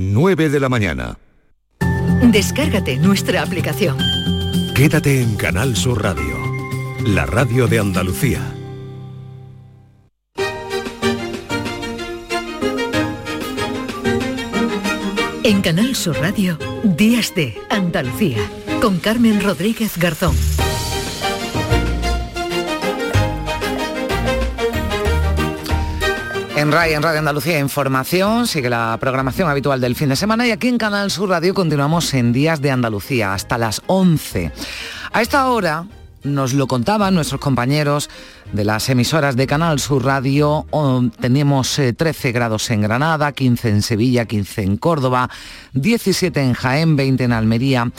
[0.00, 1.18] 9 de la mañana.
[2.32, 3.98] Descárgate nuestra aplicación.
[4.74, 6.38] Quédate en Canal Sur Radio,
[7.04, 8.40] la radio de Andalucía.
[15.44, 18.38] En Canal Sur Radio, Días de Andalucía,
[18.80, 20.34] con Carmen Rodríguez Garzón.
[26.60, 30.50] En RAI, en Radio Andalucía Información, sigue la programación habitual del fin de semana y
[30.50, 34.52] aquí en Canal Sur Radio continuamos en Días de Andalucía hasta las 11.
[35.10, 35.86] A esta hora
[36.22, 38.10] nos lo contaban nuestros compañeros
[38.52, 40.66] de las emisoras de Canal Sur Radio.
[41.18, 45.30] Tenemos 13 eh, grados en Granada, 15 en Sevilla, 15 en Córdoba,
[45.72, 47.90] 17 en Jaén, 20 en Almería.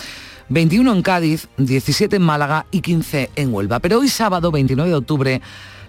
[0.50, 3.80] 21 en Cádiz, 17 en Málaga y 15 en Huelva.
[3.80, 5.42] Pero hoy sábado 29 de octubre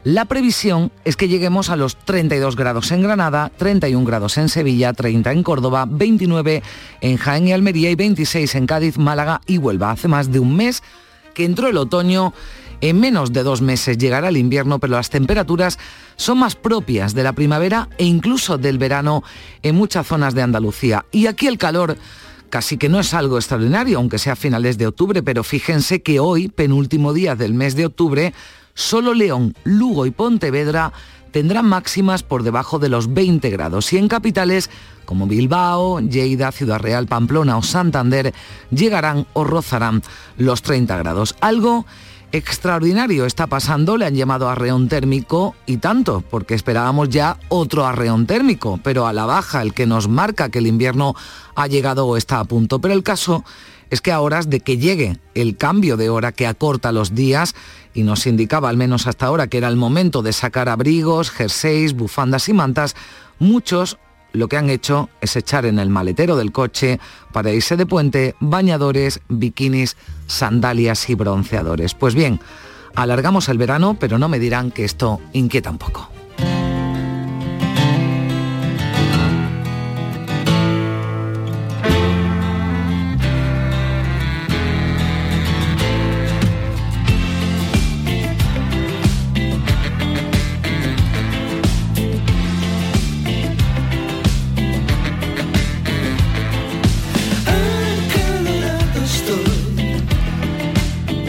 [0.04, 4.92] la previsión es que lleguemos a los 32 grados en Granada, 31 grados en Sevilla,
[4.92, 6.62] 30 en Córdoba, 29
[7.00, 9.92] en Jaén y Almería y 26 en Cádiz, Málaga y Huelva.
[9.92, 10.82] Hace más de un mes
[11.34, 12.34] que entró el otoño.
[12.80, 15.78] En menos de dos meses llegará el invierno, pero las temperaturas
[16.16, 19.22] son más propias de la primavera e incluso del verano
[19.62, 21.06] en muchas zonas de Andalucía.
[21.12, 21.96] Y aquí el calor
[22.50, 26.18] casi que no es algo extraordinario, aunque sea a finales de octubre, pero fíjense que
[26.18, 28.34] hoy, penúltimo día del mes de octubre,
[28.74, 30.92] Solo León, Lugo y Pontevedra
[31.30, 34.70] tendrán máximas por debajo de los 20 grados y en capitales
[35.04, 38.32] como Bilbao, Lleida, Ciudad Real, Pamplona o Santander
[38.70, 40.02] llegarán o rozarán
[40.36, 41.34] los 30 grados.
[41.40, 41.86] Algo
[42.32, 48.26] extraordinario está pasando, le han llamado arreón térmico y tanto, porque esperábamos ya otro arreón
[48.26, 51.14] térmico, pero a la baja, el que nos marca que el invierno
[51.54, 52.80] ha llegado o está a punto.
[52.80, 53.44] Pero el caso
[53.92, 57.54] es que a horas de que llegue el cambio de hora que acorta los días
[57.92, 61.92] y nos indicaba al menos hasta ahora que era el momento de sacar abrigos, jerseys,
[61.92, 62.96] bufandas y mantas,
[63.38, 63.98] muchos
[64.32, 67.00] lo que han hecho es echar en el maletero del coche
[67.34, 71.92] para irse de puente bañadores, bikinis, sandalias y bronceadores.
[71.92, 72.40] Pues bien,
[72.94, 76.08] alargamos el verano, pero no me dirán que esto inquieta un poco.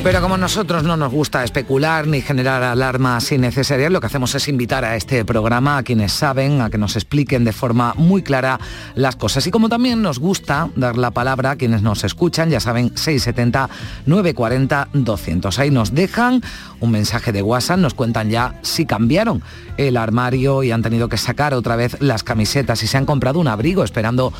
[0.03, 4.49] Pero como nosotros no nos gusta especular ni generar alarmas innecesarias, lo que hacemos es
[4.49, 8.59] invitar a este programa a quienes saben, a que nos expliquen de forma muy clara
[8.95, 9.47] las cosas.
[9.47, 15.57] Y como también nos gusta dar la palabra a quienes nos escuchan, ya saben, 670-940-200.
[15.57, 16.41] Ahí nos dejan
[16.81, 19.41] un mensaje de WhatsApp, nos cuentan ya si cambiaron
[19.77, 23.39] el armario y han tenido que sacar otra vez las camisetas y se han comprado
[23.39, 24.33] un abrigo esperando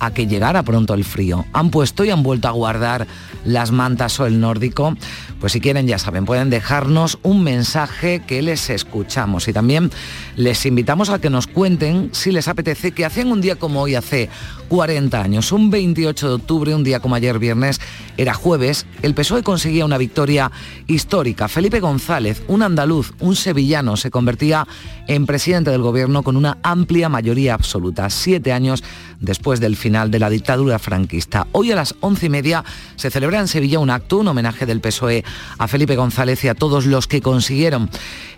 [0.00, 1.44] a que llegara pronto el frío.
[1.52, 3.06] Han puesto y han vuelto a guardar
[3.44, 4.96] las mantas o el nórdico.
[5.40, 9.48] Pues si quieren, ya saben, pueden dejarnos un mensaje que les escuchamos.
[9.48, 9.90] Y también
[10.36, 13.94] les invitamos a que nos cuenten si les apetece que hacían un día como hoy
[13.94, 14.28] hace
[14.68, 17.80] 40 años, un 28 de octubre, un día como ayer viernes,
[18.16, 20.52] era jueves, el PSOE conseguía una victoria
[20.86, 21.48] histórica.
[21.48, 24.68] Felipe González, un andaluz, un sevillano, se convertía
[25.08, 28.84] en presidente del gobierno con una amplia mayoría absoluta, siete años
[29.18, 31.48] después del final de la dictadura franquista.
[31.50, 32.64] Hoy a las once y media
[32.94, 35.24] se celebra en Sevilla un acto, un homenaje del PSOE
[35.58, 37.90] a Felipe González y a todos los que consiguieron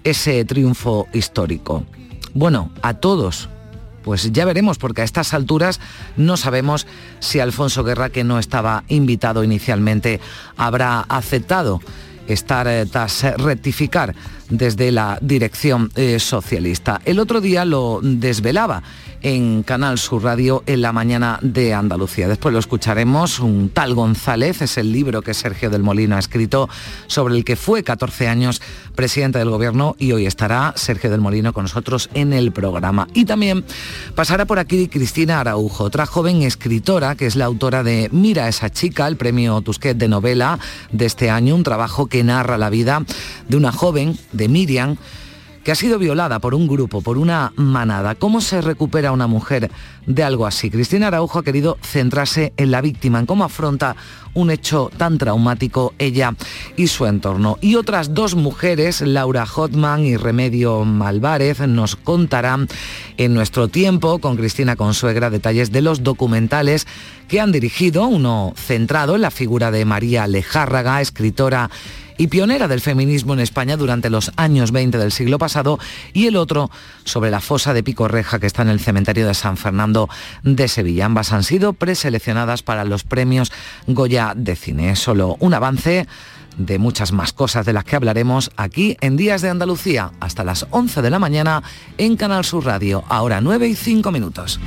[0.04, 1.84] ese triunfo histórico.
[2.34, 3.48] Bueno, a todos,
[4.02, 5.80] pues ya veremos, porque a estas alturas
[6.16, 6.86] no sabemos
[7.20, 10.20] si Alfonso Guerra, que no estaba invitado inicialmente,
[10.56, 11.80] habrá aceptado
[12.26, 14.14] estar eh, tras rectificar
[14.52, 17.00] desde la dirección eh, socialista.
[17.04, 18.82] El otro día lo desvelaba
[19.22, 22.28] en Canal Sur Radio en la mañana de Andalucía.
[22.28, 23.38] Después lo escucharemos.
[23.40, 26.68] Un tal González es el libro que Sergio del Molino ha escrito
[27.06, 28.60] sobre el que fue 14 años
[28.94, 33.08] presidente del gobierno y hoy estará Sergio del Molino con nosotros en el programa.
[33.14, 33.64] Y también
[34.14, 38.70] pasará por aquí Cristina Araujo, otra joven escritora que es la autora de Mira esa
[38.70, 40.58] chica, el premio Tusquet de novela
[40.90, 43.02] de este año, un trabajo que narra la vida
[43.48, 44.96] de una joven, de Miriam,
[45.62, 48.14] que ha sido violada por un grupo, por una manada.
[48.14, 49.70] ¿Cómo se recupera una mujer
[50.06, 50.70] de algo así?
[50.70, 53.94] Cristina Araujo ha querido centrarse en la víctima, en cómo afronta
[54.34, 56.34] un hecho tan traumático ella
[56.76, 57.58] y su entorno.
[57.60, 62.66] Y otras dos mujeres, Laura Hotman y Remedio Malvarez, nos contarán
[63.16, 66.86] en nuestro tiempo con Cristina Consuegra detalles de los documentales
[67.28, 71.70] que han dirigido, uno centrado en la figura de María Lejárraga, escritora
[72.22, 75.80] y pionera del feminismo en España durante los años 20 del siglo pasado,
[76.12, 76.70] y el otro
[77.02, 80.08] sobre la fosa de Pico Reja que está en el cementerio de San Fernando
[80.44, 81.06] de Sevilla.
[81.06, 83.50] Ambas han sido preseleccionadas para los premios
[83.88, 84.92] Goya de Cine.
[84.92, 86.06] Es solo un avance
[86.56, 90.68] de muchas más cosas de las que hablaremos aquí en Días de Andalucía hasta las
[90.70, 91.64] 11 de la mañana
[91.98, 94.60] en Canal Sur Radio, ahora 9 y 5 minutos.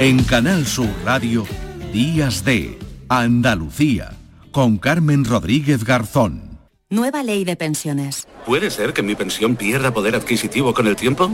[0.00, 1.44] En Canal Sur Radio,
[1.92, 2.78] Días de
[3.08, 4.12] Andalucía,
[4.52, 6.60] con Carmen Rodríguez Garzón.
[6.88, 8.28] Nueva ley de pensiones.
[8.46, 11.32] ¿Puede ser que mi pensión pierda poder adquisitivo con el tiempo?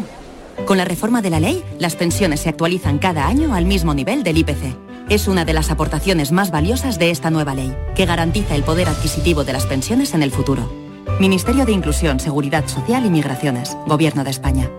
[0.65, 4.23] Con la reforma de la ley, las pensiones se actualizan cada año al mismo nivel
[4.23, 4.75] del IPC.
[5.11, 8.89] Es una de las aportaciones más valiosas de esta nueva ley, que garantiza el poder
[8.89, 10.73] adquisitivo de las pensiones en el futuro.
[11.21, 14.71] Ministerio de Inclusión, Seguridad Social y Migraciones, Gobierno de España.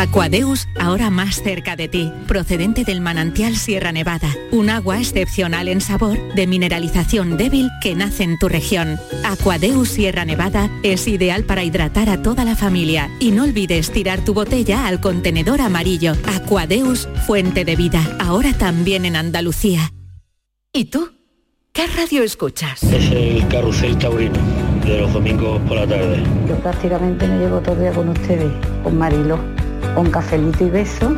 [0.00, 5.82] Aquadeus, ahora más cerca de ti, procedente del manantial Sierra Nevada, un agua excepcional en
[5.82, 8.98] sabor, de mineralización débil que nace en tu región.
[9.24, 14.24] Aquadeus Sierra Nevada es ideal para hidratar a toda la familia y no olvides tirar
[14.24, 16.14] tu botella al contenedor amarillo.
[16.34, 19.92] Aquadeus, fuente de vida, ahora también en Andalucía.
[20.72, 21.10] ¿Y tú?
[21.72, 22.82] ¿Qué radio escuchas?
[22.84, 24.38] Es el carrusel taurino
[24.82, 26.22] de los domingos por la tarde.
[26.48, 28.50] Yo prácticamente me llevo todo el día con ustedes,
[28.82, 29.59] con Marilo
[29.96, 31.12] un cafelito y beso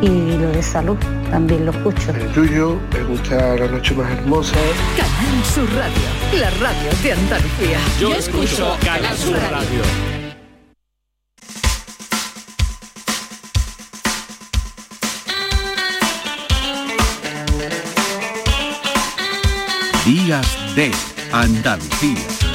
[0.00, 0.96] y lo de salud
[1.30, 2.10] también lo escucho.
[2.10, 4.56] El tuyo, me gusta la noche más hermosa.
[4.96, 7.78] Canal Sur Radio, la radio de Andalucía.
[8.00, 9.82] Yo, escucho Canal Sur Radio.
[20.04, 20.90] Días de
[21.32, 22.49] Andalucía.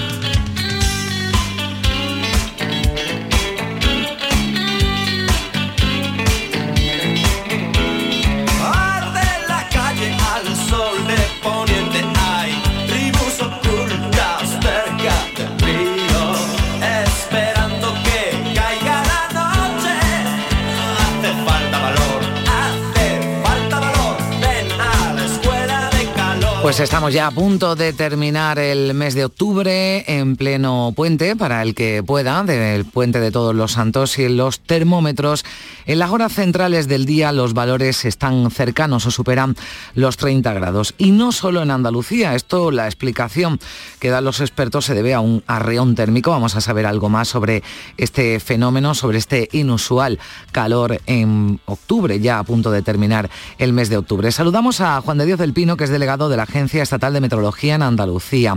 [26.65, 31.61] Pues estamos ya a punto de terminar el mes de octubre en pleno puente, para
[31.61, 35.45] el que pueda, del puente de todos los santos y los termómetros.
[35.85, 39.55] En las horas centrales del día los valores están cercanos o superan
[39.93, 40.95] los 30 grados.
[40.97, 43.59] Y no solo en Andalucía, esto, la explicación
[43.99, 46.31] que dan los expertos se debe a un arreón térmico.
[46.31, 47.61] Vamos a saber algo más sobre
[47.97, 50.17] este fenómeno, sobre este inusual
[50.51, 53.29] calor en octubre, ya a punto de terminar
[53.59, 54.31] el mes de octubre.
[54.31, 57.19] Saludamos a Juan de Dios del Pino, que es delegado de la Agencia Estatal de
[57.19, 58.53] Meteorología en Andalucía.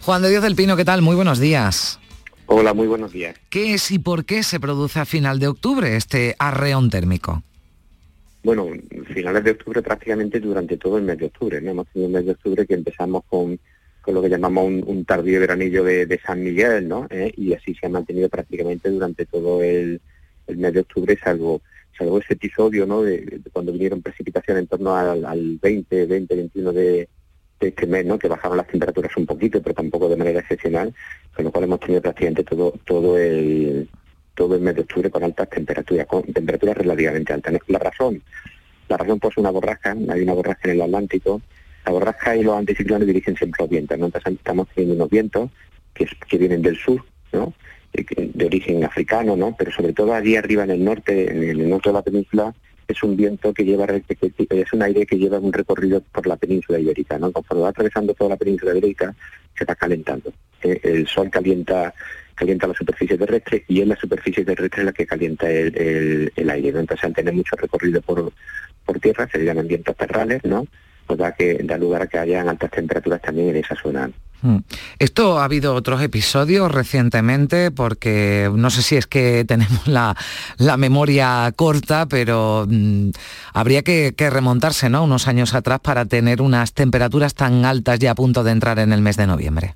[0.00, 1.02] Juan de Dios del Pino, ¿qué tal?
[1.02, 2.00] Muy buenos días.
[2.46, 3.36] Hola, muy buenos días.
[3.50, 7.42] ¿Qué es y por qué se produce a final de octubre este arreón térmico?
[8.42, 8.68] Bueno,
[9.12, 11.60] finales de octubre prácticamente durante todo el mes de octubre.
[11.60, 11.72] ¿no?
[11.72, 13.60] Hemos tenido un mes de octubre que empezamos con,
[14.00, 17.06] con lo que llamamos un, tardío veranillo de, San Miguel, ¿no?
[17.10, 17.34] ¿Eh?
[17.36, 20.00] Y así se ha mantenido prácticamente durante todo el,
[20.48, 21.60] mes de octubre, salvo
[21.98, 23.02] salvo ese episodio, ¿no?
[23.02, 27.08] De, cuando vinieron precipitaciones en torno al, al 20, 20, 21 de,
[27.60, 28.18] este mes, ¿no?
[28.18, 30.94] que bajaban las temperaturas un poquito, pero tampoco de manera excepcional,
[31.34, 33.88] con lo cual hemos tenido prácticamente todo, todo el
[34.34, 37.54] todo el mes de octubre con altas temperaturas, con temperaturas relativamente altas.
[37.68, 38.22] La razón,
[38.86, 41.40] la razón pues una borrasca, hay una borrasca en el Atlántico,
[41.86, 44.06] la borrasca y los anticiclones dirigen siempre los vientos, ¿no?
[44.06, 45.50] Entonces estamos teniendo unos vientos
[45.94, 47.54] que, que vienen del sur, ¿no?
[48.04, 49.54] de origen africano, ¿no?
[49.56, 52.54] Pero sobre todo allí arriba en el norte, en el norte de la península,
[52.88, 56.78] es un viento que lleva, es un aire que lleva un recorrido por la península
[56.78, 57.32] ibérica, ¿no?
[57.32, 59.14] Conforme va atravesando toda la península ibérica,
[59.56, 60.32] se va calentando.
[60.62, 61.92] Eh, el sol calienta
[62.34, 66.80] calienta la superficie terrestre y es la superficie terrestre la que calienta el, aire, ¿no?
[66.80, 68.30] Entonces al tener mucho recorrido por,
[68.84, 70.66] por tierra, se llaman vientos terrales, ¿no?
[71.06, 74.10] Pues que, da lugar a que hayan altas temperaturas también en esa zona.
[74.46, 74.58] Mm.
[75.00, 80.14] Esto ha habido otros episodios recientemente porque no sé si es que tenemos la,
[80.76, 83.10] memoria corta, pero mm,
[83.52, 85.04] habría que, remontarse ¿no?
[85.04, 88.92] unos años atrás para tener unas temperaturas tan altas ya a punto de entrar en
[88.92, 89.74] el mes de noviembre.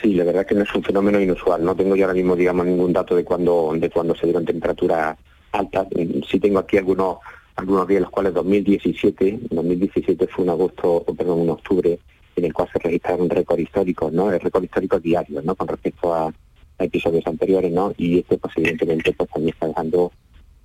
[0.00, 1.62] Sí, la verdad que no es un fenómeno inusual.
[1.62, 5.18] No tengo yo ahora mismo, digamos, ningún dato de cuándo de cuando se dieron temperaturas
[5.52, 5.88] altas.
[6.30, 7.18] Sí tengo aquí algunos
[7.56, 11.98] algunos días, los cuales 2017, 2017 fue un agosto, perdón, un octubre
[12.40, 14.30] en el cual se registraron récord históricos, ¿no?
[14.30, 15.54] Récord histórico diario, ¿no?
[15.54, 16.32] Con respecto a,
[16.78, 17.92] episodios anteriores, ¿no?
[17.98, 20.12] Y este, pues evidentemente, pues también está dejando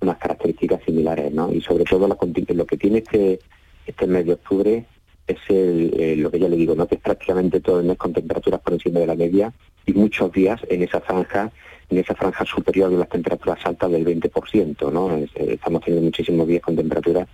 [0.00, 1.52] unas características similares, ¿no?
[1.52, 3.38] Y sobre todo lo que tiene este,
[3.86, 4.86] este mes de octubre
[5.26, 6.86] es el, lo que yo le digo, ¿no?
[6.86, 9.52] Que es prácticamente todo el mes con temperaturas por encima de la media
[9.84, 11.52] y muchos días en esa franja
[11.88, 15.16] en esa franja superior de las temperaturas altas del 20%, ¿no?
[15.16, 17.28] Eh, estamos teniendo muchísimos días con temperaturas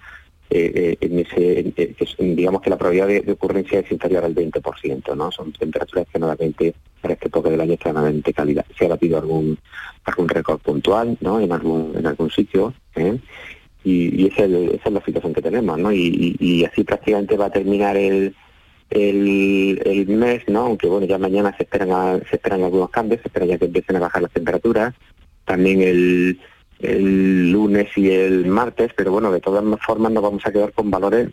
[0.54, 1.72] eh, en ese,
[2.18, 5.32] digamos que la probabilidad de, ocurrencia es inferior al 20%, ¿no?
[5.32, 8.66] Son temperaturas generalmente para este época del año extremadamente cálidas.
[8.78, 9.58] Se ha batido algún
[10.04, 11.40] algún récord puntual, ¿no?
[11.40, 13.18] En algún en algún sitio, ¿eh?
[13.84, 15.92] y, esa, es, la situación que tenemos, ¿no?
[15.92, 18.34] Y, así prácticamente va a terminar el,
[18.90, 20.60] el, mes, ¿no?
[20.66, 23.96] Aunque bueno, ya mañana se esperan se esperan algunos cambios, se espera ya que empiecen
[23.96, 24.94] a bajar las temperaturas.
[25.44, 26.38] También el,
[26.82, 30.90] el lunes y el martes, pero bueno, de todas formas nos vamos a quedar con
[30.90, 31.28] valores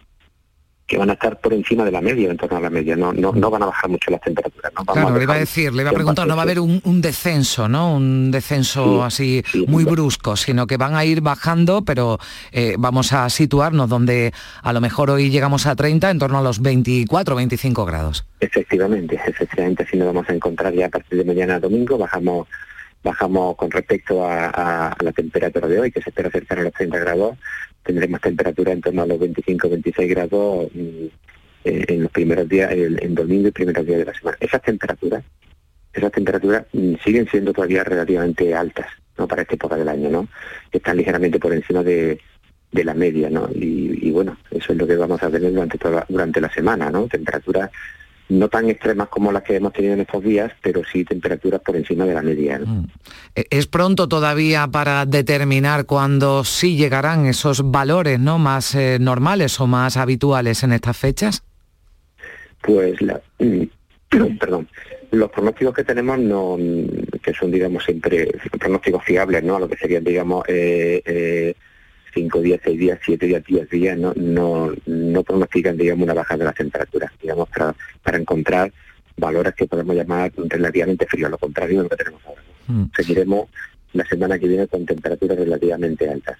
[0.89, 3.13] que van a estar por encima de la media, en torno a la media, no,
[3.13, 4.73] no, no van a bajar mucho las temperaturas.
[4.75, 4.83] ¿no?
[4.85, 7.69] claro, le iba a decir, le iba a preguntar, no va a haber un, descenso,
[7.69, 7.93] ¿no?
[7.95, 12.17] Un descenso así muy brusco, sino que van a ir bajando, pero
[12.51, 16.41] eh, vamos a situarnos donde a lo mejor hoy llegamos a 30, en torno a
[16.41, 18.25] los 24, 25 grados.
[18.39, 22.47] Efectivamente, efectivamente, así nos vamos a encontrar ya a partir de mañana domingo, bajamos
[23.03, 26.99] bajamos con respecto a, la temperatura de hoy, que se espera cercana a los 30
[26.99, 27.37] grados,
[27.83, 31.05] tendremos temperatura en torno a los 25-26 grados mm,
[31.65, 34.37] eh, en los primeros días, en domingo y primeros días de la semana.
[34.39, 35.23] Esas temperaturas,
[35.93, 38.87] esas temperaturas mm, siguen siendo todavía relativamente altas,
[39.17, 39.27] ¿no?
[39.27, 40.27] Para esta época del año, ¿no?
[40.71, 42.19] Están ligeramente por encima de,
[42.71, 43.49] la media, ¿no?
[43.53, 47.07] Y, bueno, eso es lo que vamos a tener durante toda, durante la semana, ¿no?
[47.07, 47.71] Temperaturas
[48.29, 51.75] no tan extremas como las que hemos tenido en estos días, pero sí temperaturas por
[51.75, 52.59] encima de la media.
[52.59, 52.85] Mm.
[53.35, 58.37] E-, ¿Es pronto todavía para determinar cuándo sí llegarán esos valores ¿no?
[58.37, 61.43] más eh, normales o más habituales en estas fechas?
[62.61, 63.19] Pues, la,
[64.39, 64.67] perdón,
[65.11, 66.57] los pronósticos que tenemos, no,
[67.23, 68.27] que son, digamos, siempre
[68.59, 69.55] pronósticos fiables, ¿no?
[69.55, 71.55] A lo que serían, digamos, eh, eh,
[72.13, 76.37] cinco días, seis días, siete días, diez días, no, no, no pronostican, digamos, una baja
[76.37, 78.71] de las temperaturas, digamos, para, para encontrar
[79.17, 82.41] valores que podemos llamar relativamente fríos, lo contrario de lo que tenemos ahora.
[82.67, 82.83] Mm.
[82.95, 83.49] Seguiremos
[83.93, 86.37] la semana que viene con temperaturas relativamente altas.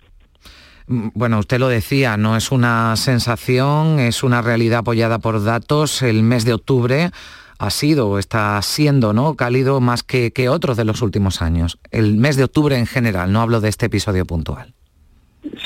[0.88, 6.02] Mm, bueno, usted lo decía, no es una sensación, es una realidad apoyada por datos.
[6.02, 7.12] El mes de octubre
[7.60, 9.36] ha sido o está siendo ¿no?
[9.36, 11.78] cálido más que, que otros de los últimos años.
[11.92, 14.74] El mes de octubre en general, no hablo de este episodio puntual.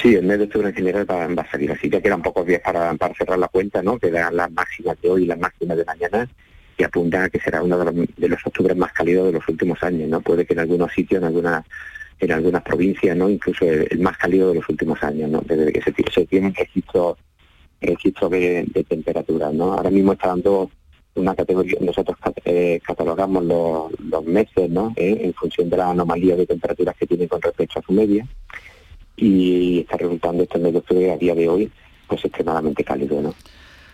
[0.02, 2.62] Sí, el mes de octubre en general va, a salir así, ya quedan pocos días
[2.62, 3.98] para, para cerrar la cuenta, ¿no?
[3.98, 6.30] Quedan las máximas de hoy y las máximas de mañana
[6.78, 9.48] y apuntan a que será uno de los, de los octubres más cálidos de los
[9.48, 10.22] últimos años, ¿no?
[10.22, 11.66] Puede que en algunos sitios, en algunas
[12.20, 13.30] en algunas provincias, ¿no?
[13.30, 15.42] Incluso el, más cálido de los últimos años, ¿no?
[15.42, 17.18] Desde que se, se tienen registros
[17.82, 19.74] registro de, temperatura, ¿no?
[19.74, 20.70] Ahora mismo está dando
[21.16, 24.94] una categoría, nosotros eh, catalogamos los, meses, ¿no?
[24.96, 28.26] Eh, en función de la anomalía de temperaturas que tienen con respecto a su media
[29.16, 31.72] y está resultando este de octubre a día de hoy
[32.08, 33.34] pues extremadamente cálido, ¿no?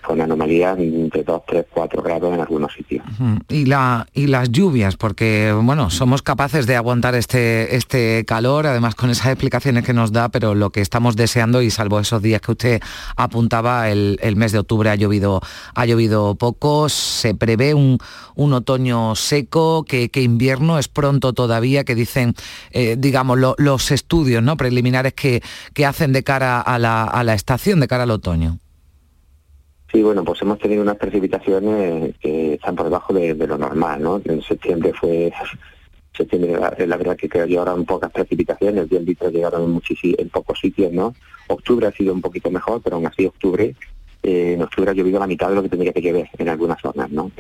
[0.06, 3.06] Con anomalías de 2, 3, 4 grados en algunos sitios.
[3.48, 8.96] Y, la, y las lluvias, porque bueno, somos capaces de aguantar este, este calor, además
[8.96, 12.42] con esas explicaciones que nos da, pero lo que estamos deseando, y salvo esos días
[12.42, 12.82] que usted
[13.16, 15.42] apuntaba, el, mes de octubre ha llovido,
[15.76, 17.98] ha llovido poco, se prevé un,
[18.36, 22.36] un otoño seco, que, invierno es pronto todavía, que dicen,
[22.72, 24.58] eh, digamos, los estudios ¿no?
[24.58, 25.42] preliminares que,
[25.74, 28.60] que hacen de cara a la, a la estación, de cara al otoño.
[29.92, 34.22] Sí, bueno, pues hemos tenido unas precipitaciones que están por debajo de, lo normal, ¿no?
[34.24, 35.32] En septiembre fue,
[36.16, 41.16] septiembre la, verdad que llegaron pocas precipitaciones, 10 litros llegaron en, en pocos sitios, ¿no?
[41.48, 43.76] Octubre ha sido un poquito mejor, pero aún así octubre,
[44.22, 46.80] eh, en octubre ha llovido la mitad de lo que tendría que llover en algunas
[46.82, 47.32] zonas, ¿no?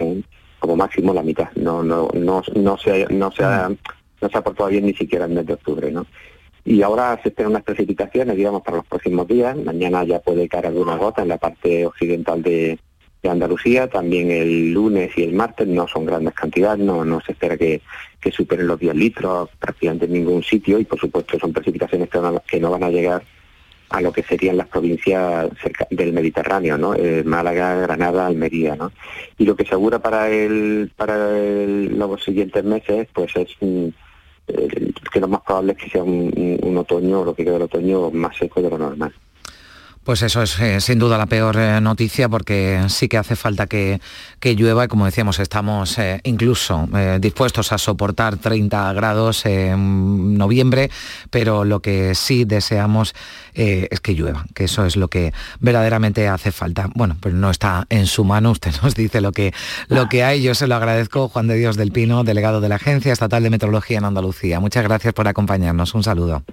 [0.57, 4.41] como máximo la mitad, no, no, no, no se, no se ha, no se ha
[4.41, 6.05] portado bien ni siquiera el mes de octubre, ¿no?
[6.65, 9.55] Y ahora se esperan unas precipitaciones, digamos, para los próximos días.
[9.57, 12.79] Mañana ya puede caer alguna gota en la parte occidental de,
[13.21, 13.89] Andalucía.
[13.89, 17.81] También el lunes y el martes no son grandes cantidades, no, no se espera que,
[18.31, 20.79] superen los 10 litros prácticamente en ningún sitio.
[20.79, 23.23] Y por supuesto son precipitaciones que no, van a llegar
[23.89, 25.49] a lo que serían las provincias
[25.89, 26.95] del Mediterráneo, ¿no?
[26.95, 28.91] Eh, Málaga, Granada, Almería, ¿no?
[29.37, 33.49] Y lo que se para el, para los siguientes meses, pues es
[35.11, 38.37] que lo más probable es que sea un, otoño, lo que queda del otoño, más
[38.37, 39.13] seco de lo normal.
[40.03, 43.67] Pues eso es eh, sin duda la peor eh, noticia porque sí que hace falta
[43.67, 43.99] que,
[44.41, 46.87] llueva y como decíamos estamos eh, incluso
[47.19, 50.89] dispuestos a soportar 30 grados en noviembre,
[51.29, 53.13] pero lo que sí deseamos
[53.53, 56.89] es que llueva, que eso es lo que verdaderamente hace falta.
[56.95, 59.53] Bueno, pues no está en su mano, usted nos dice lo que,
[59.89, 62.75] lo que hay, yo se lo agradezco, Juan de Dios del Pino, delegado de la
[62.75, 64.59] Agencia Estatal de Meteorología en Andalucía.
[64.59, 66.43] Muchas gracias por acompañarnos, un saludo.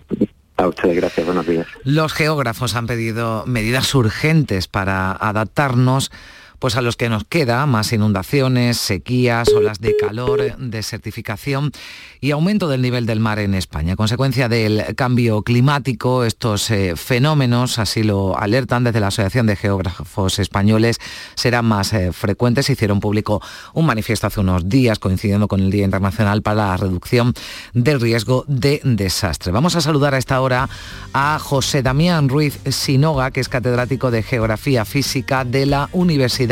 [1.84, 6.10] Los geógrafos han pedido medidas urgentes para adaptarnos
[6.58, 11.72] pues a los que nos queda más inundaciones, sequías, olas de calor, desertificación
[12.20, 13.96] y aumento del nivel del mar en España.
[13.96, 20.38] consecuencia del cambio climático, estos eh, fenómenos, así lo alertan desde la Asociación de Geógrafos
[20.38, 20.98] Españoles,
[21.34, 22.70] serán más eh, frecuentes.
[22.70, 23.42] Hicieron público
[23.74, 27.34] un manifiesto hace unos días coincidiendo con el Día Internacional para la Reducción
[27.74, 29.52] del Riesgo de Desastre.
[29.52, 30.68] Vamos a saludar a esta hora
[31.12, 36.45] a José Damián Ruiz Sinoga, que es catedrático de Geografía Física de la Universidad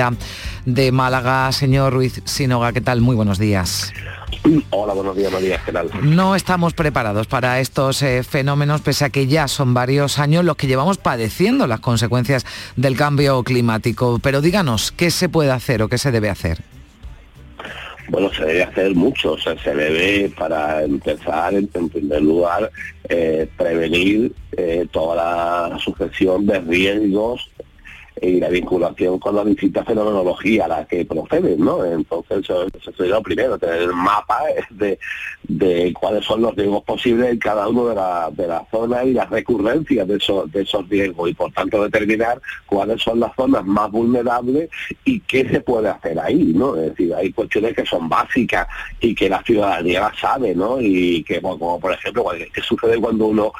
[0.64, 1.50] de Málaga.
[1.52, 3.00] Señor Ruiz Sinoga, ¿qué tal?
[3.00, 3.92] Muy buenos días.
[4.70, 5.60] Hola, buenos días, María.
[5.64, 5.90] ¿Qué tal?
[6.02, 10.56] No estamos preparados para estos eh, fenómenos, pese a que ya son varios años los
[10.56, 12.44] que llevamos padeciendo las consecuencias
[12.76, 14.18] del cambio climático.
[14.22, 16.58] Pero díganos, ¿qué se puede hacer o qué se debe hacer?
[18.08, 22.70] Bueno, se debe hacer mucho, se debe, para empezar, en, primer lugar,
[23.08, 27.50] eh, prevenir eh, toda la sucesión de riesgos
[28.20, 31.84] y la vinculación con la distinta fenomenología a la que proceden, ¿no?
[31.84, 32.66] Entonces eso,
[32.96, 34.40] sería lo primero, tener el mapa
[34.70, 34.98] de,
[35.42, 39.12] de cuáles son los riesgos posibles en cada uno de las de la zonas y
[39.12, 43.64] las recurrencias de esos, de esos riesgos y por tanto determinar cuáles son las zonas
[43.64, 44.70] más vulnerables
[45.04, 46.76] y qué se puede hacer ahí, ¿no?
[46.76, 48.66] Es decir, hay cuestiones que son básicas
[49.00, 50.80] y que la ciudadanía las sabe, ¿no?
[50.80, 53.52] Y que, como por ejemplo, qué sucede cuando uno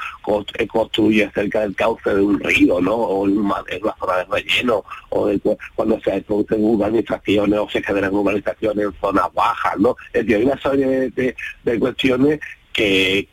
[0.68, 2.94] construye cerca del cauce de un río, ¿no?
[2.94, 3.62] O en una,
[3.98, 5.30] zona de relleno, o
[5.74, 9.96] cuando se producen urbanizaciones o se generan urbanizaciones en zonas bajas, ¿no?
[10.12, 11.34] Es decir, hay una serie
[11.64, 12.40] de cuestiones
[12.74, 13.28] que,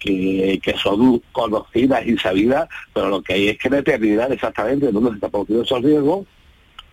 [0.64, 5.16] que, son conocidas y sabidas, pero lo que hay es que determinar exactamente dónde se
[5.16, 6.28] está produciendo esos riesgos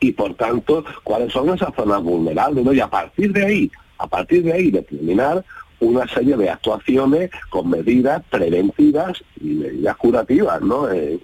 [0.01, 2.73] y por tanto cuáles son esas zonas vulnerables, ¿no?
[2.73, 5.45] Y a partir de ahí, a partir de ahí determinar
[5.81, 10.91] una serie de actuaciones con medidas preventivas y medidas curativas, ¿no?
[10.91, 11.19] Eh,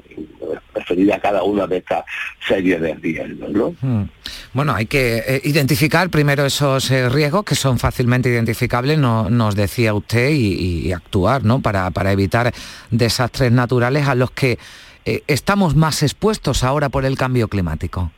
[0.75, 2.05] referida a cada una de estas
[2.47, 3.75] series de riesgos, ¿no?
[3.81, 4.09] Hmm.
[4.53, 9.57] Bueno, hay que eh, identificar primero esos eh, riesgos que son fácilmente identificables, no, nos
[9.57, 11.61] decía usted, y, actuar, ¿no?
[11.61, 12.53] Para, para, evitar
[12.91, 14.59] desastres naturales a los que
[15.27, 18.11] estamos más expuestos ahora por el cambio climático.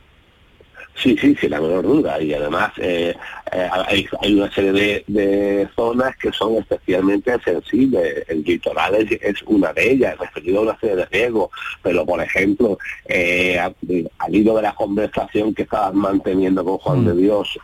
[1.01, 2.19] Sí, sí, sin la menor duda.
[2.19, 3.15] Y además eh,
[3.51, 8.25] eh, hay, una serie de, zonas que son especialmente sensibles.
[8.27, 11.51] El litoral es, una de ellas, referido a una serie de riesgos.
[11.83, 17.13] Pero, por ejemplo, eh, al hilo de la conversación que estabas manteniendo con Juan de
[17.13, 17.17] mm.
[17.17, 17.59] Dios,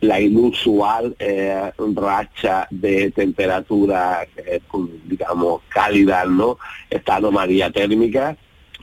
[0.00, 1.16] la inusual
[1.94, 4.26] racha de temperatura,
[5.06, 6.58] digamos, cálida, ¿no?
[6.90, 8.36] Esta anomalía térmica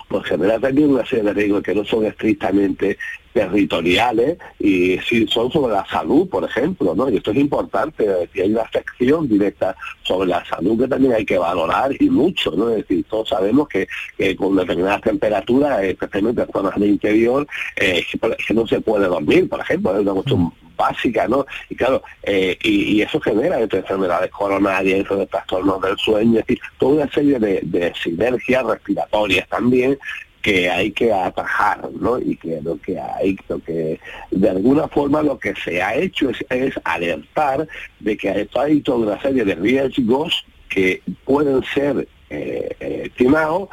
[0.09, 2.97] pues genera también una serie de riesgos que no son estrictamente
[3.31, 7.07] territoriales y sí son sobre la salud, por ejemplo, ¿no?
[7.09, 11.13] Y esto es importante, es decir, hay una afección directa sobre la salud que también
[11.13, 12.71] hay que valorar y mucho, ¿no?
[12.71, 13.87] Es decir, todos sabemos que,
[14.35, 18.03] con determinadas temperaturas, especialmente en zonas de interior, eh,
[18.47, 21.45] que no se puede dormir, por ejemplo, es una cuestión básica, ¿no?
[21.69, 27.03] Y claro, eh, y, eso genera enfermedades coronarias, de trastornos del sueño, es decir, toda
[27.03, 29.99] una serie de, sinergias respiratorias también
[30.41, 32.17] que hay que atajar, ¿no?
[32.17, 33.99] Y que lo que hay, lo que
[34.31, 37.67] de alguna forma lo que se ha hecho es, alertar
[37.99, 43.69] de que hay toda una serie de riesgos que pueden ser eh, eh estimados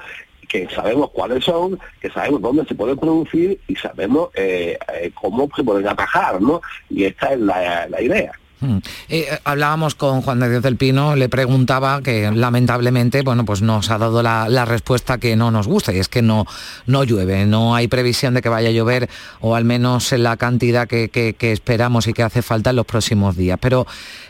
[0.48, 5.48] que sabemos cuáles son, que sabemos dónde se pueden producir y sabemos eh, eh, cómo
[5.54, 6.60] se pueden atajar, ¿no?
[6.88, 8.32] Y esta es la idea.
[8.58, 8.78] Hmm.
[9.10, 13.90] Eh, hablábamos con Juan de Dios del Pino, le preguntaba que lamentablemente, bueno, pues nos
[13.90, 16.46] ha dado la, respuesta que no nos gusta y es que no,
[16.86, 20.38] no llueve, no hay previsión de que vaya a llover o al menos en la
[20.38, 23.58] cantidad que, esperamos y que hace falta en los próximos días.
[23.60, 23.86] Pero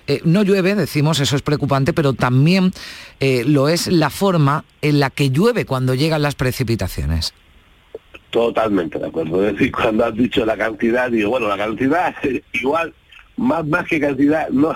[0.08, 2.72] eh, no llueve, decimos, eso es preocupante, pero también
[3.20, 7.32] eh, lo es la forma en la que llueve cuando llegan las precipitaciones.
[8.30, 9.46] Totalmente de acuerdo.
[9.46, 12.14] Es decir, cuando has dicho la cantidad, digo, bueno, la cantidad
[12.52, 12.92] igual
[13.36, 14.74] más más que cantidad, no,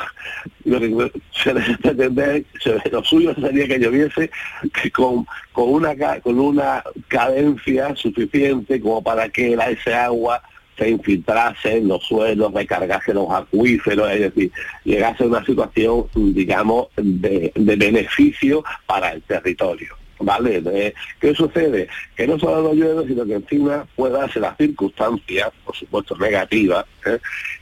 [0.65, 1.11] lo que
[3.05, 4.31] suyo sería que lloviese
[4.93, 10.43] con, con una con una cadencia suficiente como para que ese agua
[10.77, 14.51] se infiltrase en los suelos, recargase los acuíferos, es decir,
[14.85, 19.95] llegase a una situación, digamos, de, de beneficio para el territorio.
[20.23, 20.93] ¿Vale?
[21.19, 21.89] ¿Qué sucede?
[22.15, 26.85] Que no solo no llueve, sino que encima puede darse la circunstancia, por supuesto negativa,
[27.07, 27.19] ¿eh?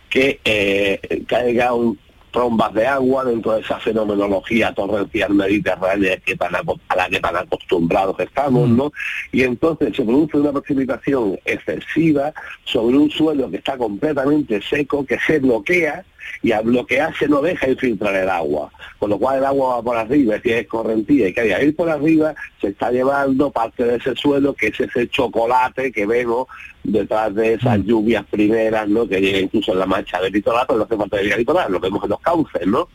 [0.09, 1.99] Que eh, caiga un
[2.31, 8.19] trombas de agua dentro de esa fenomenología torrencial mediterránea que a la que tan acostumbrados
[8.21, 8.77] estamos, mm.
[8.77, 8.93] ¿no?
[9.33, 12.33] Y entonces se produce una precipitación excesiva
[12.65, 16.05] sobre un suelo que está completamente seco, que se bloquea
[16.43, 19.77] y a lo que hace no deja infiltrar el agua, con lo cual el agua
[19.77, 23.85] va por arriba, que es correntía y que ir por arriba se está llevando parte
[23.85, 26.47] de ese suelo que es ese chocolate que vemos
[26.83, 27.83] detrás de esas mm.
[27.83, 29.09] lluvias primeras, ¿no?
[29.09, 31.81] Que llega incluso en la mancha del litoral, pero no hace falta de litoral, lo
[31.81, 32.89] vemos en los cauces, ¿no?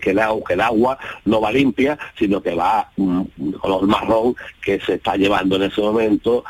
[0.00, 3.22] Que el, el agua no va limpia, sino que va mm,
[3.60, 6.44] color marrón que se está llevando en ese momento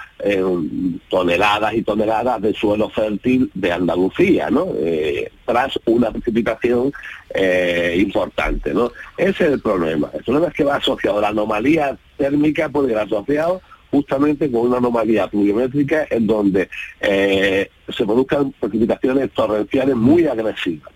[1.08, 4.68] toneladas y toneladas de suelo fértil de Andalucía, ¿no?
[4.78, 6.92] Eh, tras una precipitación
[7.34, 8.92] eh, importante, ¿no?
[9.16, 10.10] Ese es el problema.
[10.14, 14.78] El problema es que va asociado, la anomalía térmica puede ir asociado justamente con una
[14.78, 16.68] anomalía pluviométrica en donde
[17.00, 20.90] eh, se produzcan precipitaciones torrenciales muy agresivas.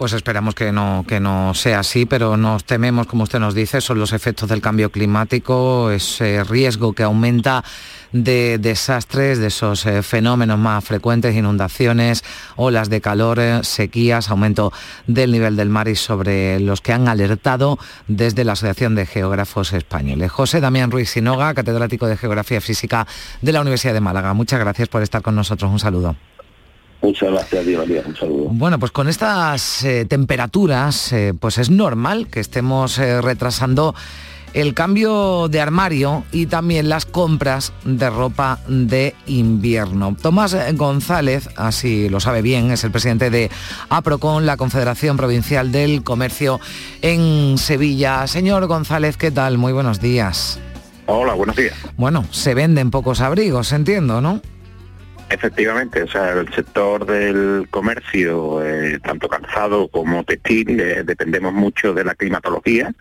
[0.00, 3.82] Pues esperamos que no, que no sea así, pero nos tememos, como usted nos dice,
[3.82, 7.62] son los efectos del cambio climático, ese riesgo que aumenta
[8.10, 12.24] de desastres, de esos eh, fenómenos más frecuentes, inundaciones,
[12.56, 14.72] olas de calor, eh, sequías, aumento
[15.06, 19.74] del nivel del mar y sobre los que han alertado desde la Asociación de Geógrafos
[19.74, 20.32] Españoles.
[20.32, 23.06] José Damián Ruiz Sinoga, catedrático de Geografía Física
[23.42, 24.32] de la Universidad de Málaga.
[24.32, 25.70] Muchas gracias por estar con nosotros.
[25.70, 26.16] Un saludo.
[27.02, 27.66] Muchas gracias,
[28.06, 28.48] Un saludo.
[28.50, 33.94] Bueno, pues con estas eh, temperaturas, eh, pues es normal que estemos eh, retrasando
[34.52, 40.16] el cambio de armario y también las compras de ropa de invierno.
[40.20, 43.48] Tomás González, así lo sabe bien, es el presidente de
[43.90, 46.58] APROCON, la Confederación Provincial del Comercio
[47.00, 48.26] en Sevilla.
[48.26, 49.56] Señor González, ¿qué tal?
[49.56, 50.58] Muy buenos días.
[51.06, 51.74] Hola, buenos días.
[51.96, 54.40] Bueno, se venden pocos abrigos, entiendo, ¿no?
[55.30, 61.94] Efectivamente, o sea, el sector del comercio, eh, tanto calzado como textil, eh, dependemos mucho
[61.94, 62.92] de la climatología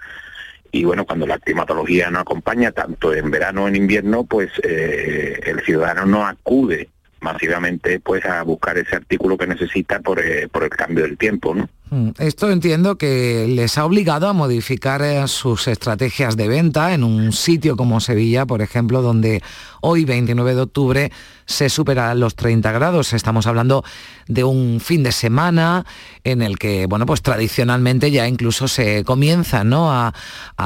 [0.72, 5.39] y bueno, cuando la climatología no acompaña, tanto en verano o en invierno, pues eh,
[5.44, 6.89] el ciudadano no acude
[7.20, 11.56] masivamente pues a buscar ese artículo que necesita por, por el cambio del tiempo.
[11.89, 17.32] Mm, esto entiendo que les ha obligado a modificar sus estrategias de venta en un
[17.32, 19.42] sitio como Sevilla, por ejemplo, donde
[19.82, 21.12] hoy, 29 de octubre,
[21.46, 23.13] se supera los 30 grados.
[23.13, 23.84] Estamos hablando
[24.28, 25.86] de un fin de semana
[26.24, 29.92] en el que, bueno, pues tradicionalmente ya incluso se comienza ¿no?
[29.92, 30.13] a,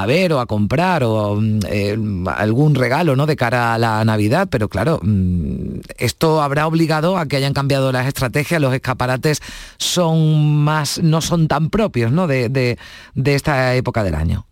[0.06, 1.97] ver o a comprar o mm, eh,
[2.36, 3.26] algún regalo ¿no?
[3.26, 7.91] de cara a la Navidad, pero claro, mm, esto habrá obligado a que hayan cambiado
[7.91, 9.41] las estrategias, los escaparates
[9.78, 12.28] son más no son tan propios ¿no?
[12.28, 12.78] de,
[13.15, 14.45] esta época del año.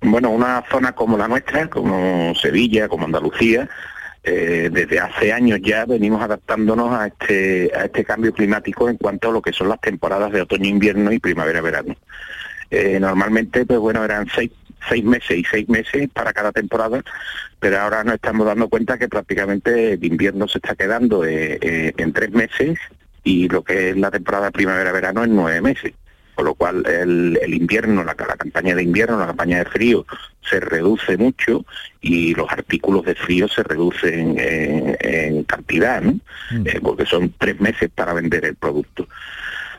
[0.00, 3.68] Bueno, una zona como la nuestra, como Sevilla, como Andalucía,
[4.22, 9.28] eh, desde hace años ya venimos adaptándonos a este, a este cambio climático en cuanto
[9.28, 11.96] a lo que son las temporadas de otoño-invierno y primavera-verano.
[12.70, 14.50] Eh, normalmente, pues bueno, eran seis,
[14.88, 17.02] seis meses y seis meses para cada temporada,
[17.60, 22.12] pero ahora nos estamos dando cuenta que prácticamente el invierno se está quedando eh, en
[22.12, 22.78] tres meses
[23.22, 25.92] y lo que es la temporada primavera-verano en nueve meses.
[26.36, 30.06] Con lo cual el, invierno, la, campaña de invierno, la campaña de frío
[30.48, 31.64] se reduce mucho
[32.00, 36.20] y los artículos de frío se reducen en, cantidad, ¿no?
[36.52, 36.66] Mm.
[36.66, 39.08] Eh, porque son tres meses para vender el producto.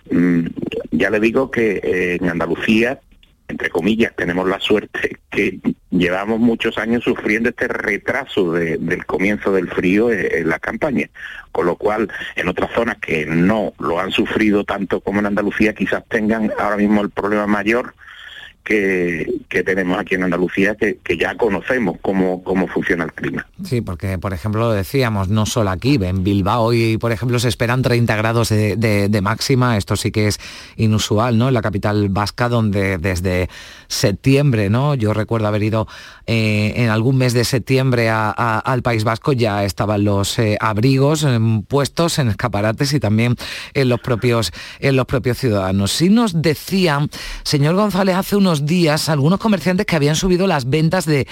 [0.09, 0.47] Mm,
[0.91, 2.99] ya le digo que eh, en Andalucía
[3.47, 9.69] entre comillas, tenemos la suerte que llevamos muchos años sufriendo este retraso del comienzo del
[9.69, 11.09] frío en, la campaña,
[11.51, 15.73] con lo cual en otras zonas que no lo han sufrido tanto como en Andalucía
[15.73, 17.93] quizás tengan ahora mismo el problema mayor
[18.67, 23.47] que, tenemos aquí en Andalucía, que, ya conocemos cómo, cómo funciona el clima.
[23.63, 27.47] Sí, porque por ejemplo lo decíamos, no solo aquí, en Bilbao hoy por ejemplo se
[27.47, 30.39] esperan 30 grados de, máxima, esto sí que es
[30.75, 31.47] inusual, ¿no?
[31.47, 33.49] En la capital vasca, donde desde
[33.87, 34.95] septiembre, ¿no?
[34.95, 35.87] Yo recuerdo haber ido
[36.27, 41.63] eh, en algún mes de septiembre al País Vasco, ya estaban los eh, abrigos em,
[41.63, 43.35] puestos en escaparates y también
[43.73, 45.91] en los propios, en los propios ciudadanos.
[45.91, 47.09] Sí nos decían,
[47.43, 51.27] señor González, hace unos días algunos comerciantes que habían subido las ventas de,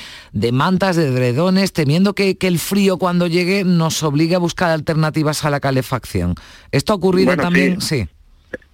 [0.52, 5.50] mantas, de dredones, temiendo que, el frío cuando llegue nos obligue a buscar alternativas a
[5.50, 6.36] la calefacción.
[6.72, 7.82] ¿Esto ha ocurrido también?
[7.82, 8.08] Sí.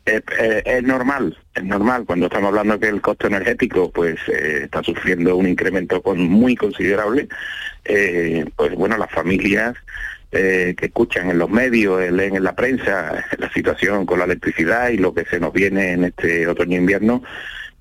[0.06, 5.36] Es, normal, es normal cuando estamos hablando que el costo energético pues eh, está sufriendo
[5.38, 7.30] un incremento con, muy considerable,
[7.86, 9.76] eh, pues bueno, las familias
[10.32, 14.90] eh, que escuchan en los medios, leen en la prensa la situación con la electricidad
[14.90, 17.22] y lo que se nos viene en este otoño-invierno,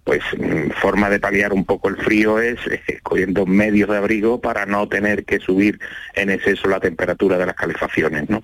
[0.05, 4.67] pues mm, forma de paliar un poco el frío es escogiendo medios de abrigo para
[4.67, 5.79] no tener que subir
[6.15, 8.43] en exceso la temperatura de las calefacciones, ¿no?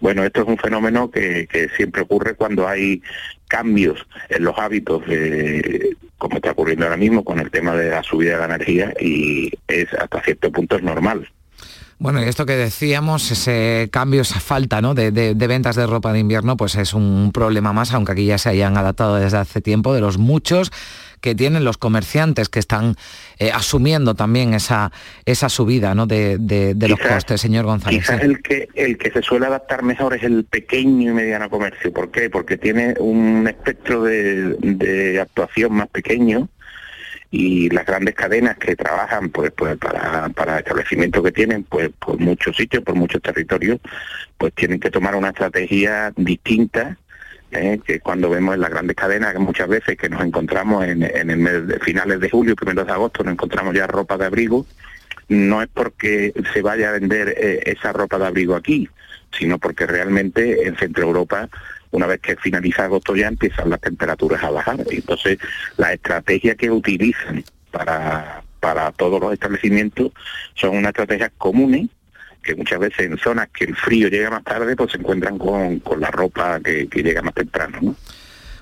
[0.00, 3.02] Bueno, esto es un fenómeno que, siempre ocurre cuando hay
[3.48, 5.02] cambios en los hábitos,
[6.18, 9.50] como está ocurriendo ahora mismo con el tema de la subida de la energía y
[9.66, 11.28] es hasta cierto punto es normal.
[12.00, 14.94] Bueno, y esto que decíamos, ese cambio, esa falta ¿no?
[14.94, 18.50] de, ventas de ropa de invierno, pues es un problema más, aunque aquí ya se
[18.50, 20.70] hayan adaptado desde hace tiempo, de los muchos
[21.20, 22.94] que tienen los comerciantes que están
[23.40, 24.92] eh, asumiendo también esa,
[25.24, 26.06] esa subida ¿no?
[26.06, 28.02] de, los costes, señor González.
[28.02, 31.92] Quizás el, que, el que se suele adaptar mejor es el pequeño y mediano comercio.
[31.92, 32.30] ¿Por qué?
[32.30, 36.48] Porque tiene un espectro de actuación más pequeño
[37.30, 42.18] y las grandes cadenas que trabajan pues, pues para, para establecimientos que tienen pues por
[42.18, 43.80] muchos sitios, por muchos territorios,
[44.38, 46.96] pues tienen que tomar una estrategia distinta
[47.50, 47.80] ¿eh?
[47.84, 51.38] que cuando vemos en las grandes cadenas muchas veces que nos encontramos en, en el
[51.38, 54.66] mes de finales de julio, primeros de agosto, nos encontramos ya ropa de abrigo,
[55.28, 58.88] no es porque se vaya a vender eh, esa ropa de abrigo aquí,
[59.38, 61.48] sino porque realmente en Centro Europa
[61.90, 64.84] una vez que finaliza agosto ya empiezan las temperaturas a bajar.
[64.90, 65.38] Entonces,
[65.76, 70.12] la estrategia que utilizan para, para todos los establecimientos
[70.54, 71.88] son unas estrategias comunes
[72.42, 75.80] que muchas veces en zonas que el frío llega más tarde, pues se encuentran con,
[75.80, 77.78] con la ropa que, que llega más temprano.
[77.82, 77.96] ¿no?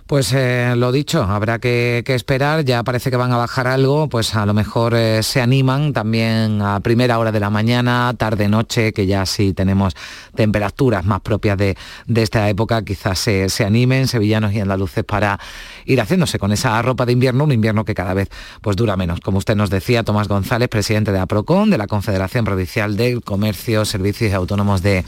[0.07, 4.37] Pues eh, lo dicho, habrá que, esperar, ya parece que van a bajar algo, pues
[4.37, 8.93] a lo mejor eh, se animan también a primera hora de la mañana, tarde, noche,
[8.93, 9.97] que ya sí tenemos
[10.37, 11.77] temperaturas más propias de,
[12.15, 15.41] esta época, quizás se, se, animen sevillanos y andaluces para
[15.87, 18.29] ir haciéndose con esa ropa de invierno, un invierno que cada vez
[18.61, 19.19] pues dura menos.
[19.19, 23.85] Como usted nos decía, Tomás González, presidente de APROCON, de la Confederación Provincial del Comercio,
[23.85, 25.05] Servicios y Autónomos de,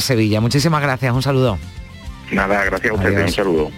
[0.00, 0.40] Sevilla.
[0.40, 1.56] Muchísimas gracias, un saludo.
[2.34, 3.70] Nada, gracias a usted, un saludo.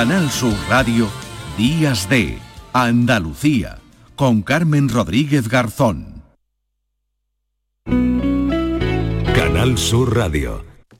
[0.00, 1.10] Canal Sur Radio,
[1.58, 2.38] Días de
[2.72, 3.80] Andalucía,
[4.16, 6.22] con Carmen Rodríguez Garzón.
[9.34, 10.69] Canal Sur Radio.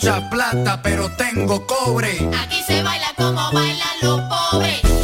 [0.00, 2.30] Mucha plata, pero tengo cobre.
[2.42, 4.99] Aquí se baila como bailan los pobres.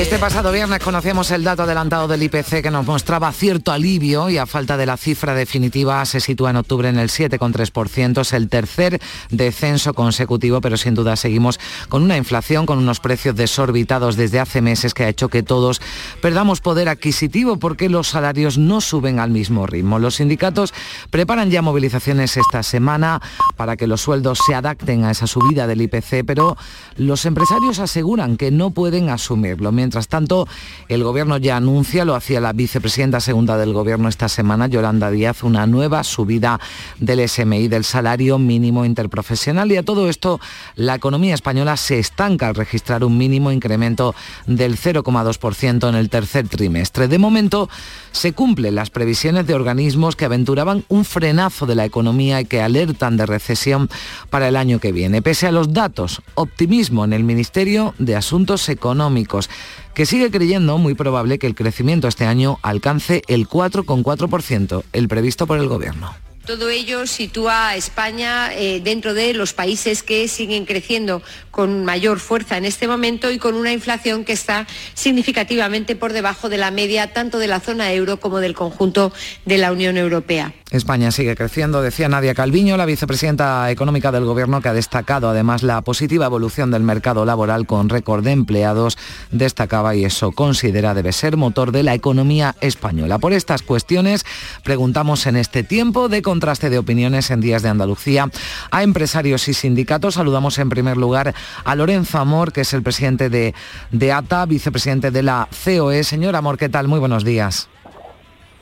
[0.00, 4.38] Este pasado viernes conocíamos el dato adelantado del IPC que nos mostraba cierto alivio y
[4.38, 8.22] a falta de la cifra definitiva se sitúa en octubre en el 7,3%.
[8.22, 11.60] Es el tercer descenso consecutivo, pero sin duda seguimos
[11.90, 15.82] con una inflación, con unos precios desorbitados desde hace meses que ha hecho que todos
[16.22, 19.98] perdamos poder adquisitivo porque los salarios no suben al mismo ritmo.
[19.98, 20.72] Los sindicatos
[21.10, 23.20] preparan ya movilizaciones esta semana
[23.54, 26.56] para que los sueldos se adapten a esa subida del IPC, pero
[26.96, 29.72] los empresarios aseguran que no pueden asumirlo
[30.08, 30.46] tanto,
[30.88, 35.42] el Gobierno ya anuncia, lo hacía la vicepresidenta segunda del Gobierno esta semana, Yolanda Díaz,
[35.42, 36.60] una nueva subida
[36.98, 39.70] del SMI, del salario mínimo interprofesional.
[39.72, 40.40] Y a todo esto,
[40.76, 44.14] la economía española se estanca al registrar un mínimo incremento
[44.46, 47.08] del 0,2% en el tercer trimestre.
[47.08, 47.68] De momento,
[48.12, 52.60] se cumplen las previsiones de organismos que aventuraban un frenazo de la economía y que
[52.60, 53.88] alertan de recesión
[54.30, 55.22] para el año que viene.
[55.22, 59.48] Pese a los datos, optimismo en el Ministerio de Asuntos Económicos
[59.94, 65.46] que sigue creyendo muy probable que el crecimiento este año alcance el 4,4%, el previsto
[65.46, 66.14] por el Gobierno.
[66.46, 72.20] Todo ello sitúa a España eh, dentro de los países que siguen creciendo con mayor
[72.20, 76.70] fuerza en este momento y con una inflación que está significativamente por debajo de la
[76.70, 79.12] media tanto de la zona euro como del conjunto
[79.44, 80.52] de la Unión Europea.
[80.70, 85.64] España sigue creciendo, decía Nadia Calviño, la vicepresidenta económica del Gobierno, que ha destacado además
[85.64, 88.96] la positiva evolución del mercado laboral con récord de empleados,
[89.32, 93.18] destacaba y eso considera debe ser motor de la economía española.
[93.18, 94.24] Por estas cuestiones
[94.62, 98.30] preguntamos en este tiempo de contraste de opiniones en Días de Andalucía
[98.70, 100.14] a empresarios y sindicatos.
[100.14, 101.34] Saludamos en primer lugar
[101.64, 103.54] a Lorenzo Amor, que es el presidente de,
[103.90, 106.04] de ATA, vicepresidente de la COE.
[106.04, 106.88] Señor Amor, ¿qué tal?
[106.88, 107.68] Muy buenos días.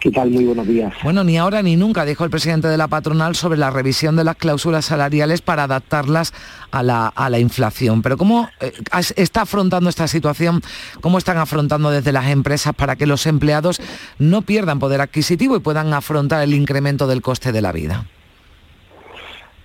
[0.00, 0.30] ¿Qué tal?
[0.30, 0.94] Muy buenos días.
[1.02, 4.22] Bueno, ni ahora ni nunca dijo el presidente de la patronal sobre la revisión de
[4.22, 6.32] las cláusulas salariales para adaptarlas
[6.70, 8.00] a la, a la inflación.
[8.02, 8.72] Pero ¿cómo eh,
[9.16, 10.62] está afrontando esta situación?
[11.00, 13.80] ¿Cómo están afrontando desde las empresas para que los empleados
[14.20, 18.06] no pierdan poder adquisitivo y puedan afrontar el incremento del coste de la vida?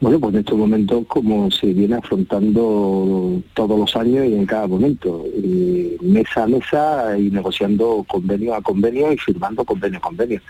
[0.04, 4.68] Bueno, pues en estos momentos como se viene afrontando todos los años y en cada
[4.68, 5.24] momento,
[6.02, 10.42] mesa a mesa y negociando convenio a convenio y firmando convenio a convenio.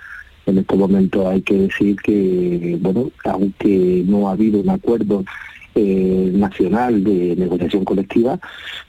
[0.47, 5.23] En estos momentos hay que decir que, bueno, aunque no ha habido un acuerdo
[5.75, 8.39] eh, nacional de negociación colectiva,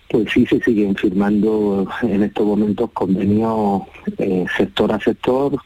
[0.08, 3.82] pues sí se siguen firmando en estos momentos convenios
[4.16, 5.58] eh, sector a sector,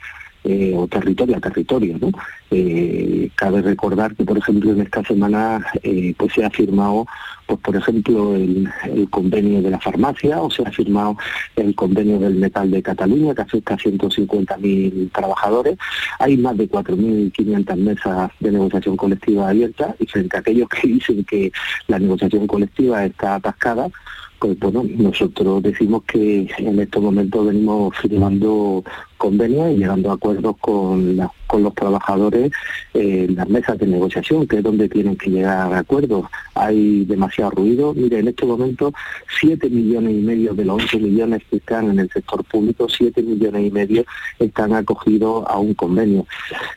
[0.49, 1.99] eh, o territorio a territorio.
[2.01, 2.11] ¿no?
[2.51, 7.07] Eh, cabe recordar que, por ejemplo, en esta semana eh, pues se ha firmado,
[7.47, 8.67] pues por ejemplo, el,
[9.11, 11.19] convenio de la farmacia o se ha firmado
[11.55, 15.77] el convenio del metal de Cataluña, que afecta a 150.000 trabajadores.
[16.19, 21.25] Hay más de 4.500 mesas de negociación colectiva abiertas y frente a aquellos que dicen
[21.25, 21.53] que
[21.89, 23.91] la negociación colectiva está atascada,
[24.39, 28.85] pues bueno, nosotros decimos que en estos momentos venimos firmando
[29.19, 32.53] convenios y llegando a acuerdos con, con los trabajadores
[32.95, 36.27] en las mesas de negociación, que es donde tienen que llegar a acuerdos.
[36.55, 37.93] Hay demasiado ruido.
[37.95, 38.93] Mire, en este momento,
[39.41, 43.23] 7 millones y medio de los 11 millones que están en el sector público, 7
[43.23, 44.05] millones y medio
[44.39, 46.27] están acogidos a un convenio.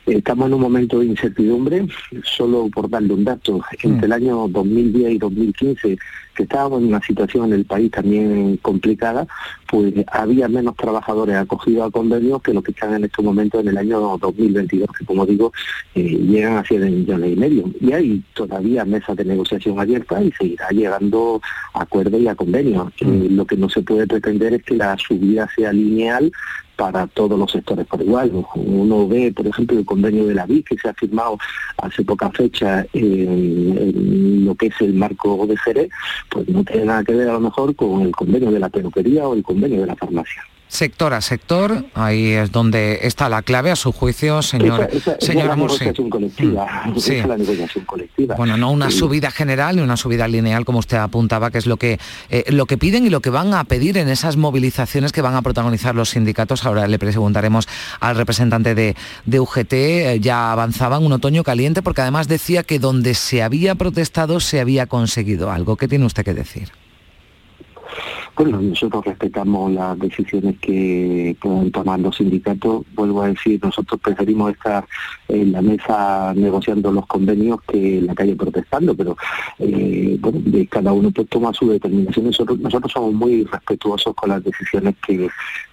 [0.06, 1.88] Estamos en un momento de incertidumbre,
[2.24, 5.98] solo por darle un dato, entre el año 2010 y 2015
[6.36, 9.28] que estábamos en una situación en el país también complicada,
[9.72, 13.70] pues había menos trabajadores acogidos a convenios que los que están en estos momentos en
[13.70, 15.54] el año 2022, que como digo,
[15.96, 17.64] eh, llegan a 7 millones y medio.
[17.80, 21.42] Y hay todavía mesas de negociación abiertas y seguirá llegando
[21.74, 22.92] a acuerdos y a convenios.
[23.00, 23.14] Mm.
[23.14, 26.34] Eh, lo que no se puede pretender es que la subida sea lineal
[26.76, 28.32] para todos los sectores por igual.
[28.56, 31.38] Uno ve, por ejemplo, el convenio de la VIC que se ha firmado
[31.78, 35.90] hace poca fecha en, lo que es el marco de Jerez,
[36.30, 39.28] pues no tiene nada que ver a lo mejor con el convenio de la peluquería
[39.28, 43.72] o el convenio de la farmacia sector a sector, ahí es donde está la clave
[43.72, 47.22] a su juicio, señor, señor la negociación colectiva, sí.
[47.22, 48.36] la negociación colectiva.
[48.36, 51.76] Bueno, no una subida general ni una subida lineal como usted apuntaba, que es lo
[51.76, 55.22] que eh, lo que piden y lo que van a pedir en esas movilizaciones que
[55.22, 56.66] van a protagonizar los sindicatos.
[56.66, 57.68] Ahora le preguntaremos
[58.00, 62.80] al representante de, de UGT, eh, ya avanzaban un otoño caliente porque además decía que
[62.80, 65.76] donde se había protestado se había conseguido algo.
[65.76, 66.72] ¿Qué tiene usted que decir?
[68.36, 72.84] Bueno, nosotros respetamos las decisiones que puedan tomar los sindicatos.
[72.94, 74.86] Vuelvo a decir, nosotros preferimos estar
[75.28, 79.18] en la mesa negociando los convenios que en la calle protestando, pero
[79.60, 80.40] eh, bueno,
[80.70, 82.26] cada uno pues toma su determinación.
[82.28, 85.30] Nosotros, nosotros somos muy respetuosos con las decisiones que,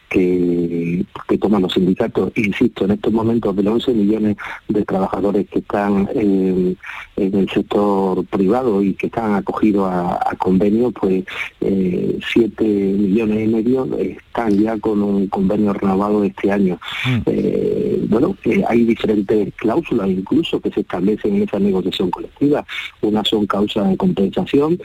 [0.09, 2.33] que, que toman los sindicatos.
[2.37, 4.37] Insisto, en estos momentos de los 11 millones
[4.69, 6.77] de trabajadores que están en,
[7.17, 11.25] el sector privado y que están acogidos a, convenios, pues
[11.61, 16.79] eh, 7 millones y medio están ya con un convenio renovado este año.
[17.07, 17.19] Mm.
[17.27, 22.65] Eh, bueno, eh, hay diferentes cláusulas incluso que se establecen en esa negociación colectiva.
[23.01, 24.79] Unas son causas de compensación,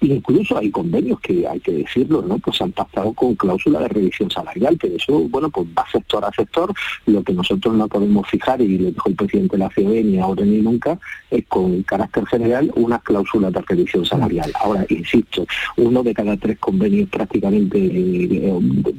[0.00, 2.38] incluso hay convenios que hay que decirlo, ¿no?
[2.38, 6.32] Pues han pactado con cláusula de revisión salarial, que eso, bueno, pues va sector a
[6.32, 6.72] sector.
[7.06, 10.18] Lo que nosotros no podemos fijar, y le dijo el presidente de la COE ni
[10.18, 10.98] ahora ni nunca,
[11.30, 14.52] es con carácter general una cláusula de revisión salarial.
[14.60, 15.46] Ahora, insisto,
[15.76, 18.54] uno de cada tres convenios prácticamente, eh,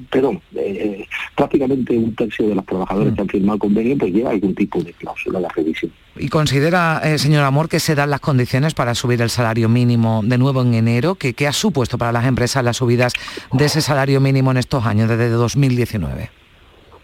[0.10, 1.06] perdón, eh,
[1.36, 4.94] prácticamente un tercio de los trabajadores que han firmado convenio pues lleva algún tipo de
[4.94, 5.92] cláusula de revisión.
[6.20, 10.22] ¿Y considera, eh, señor Amor, que se dan las condiciones para subir el salario mínimo
[10.24, 11.16] de nuevo en enero?
[11.16, 13.14] ¿Qué, ¿Qué ha supuesto para las empresas las subidas
[13.52, 16.30] de ese salario mínimo en estos años, desde 2019?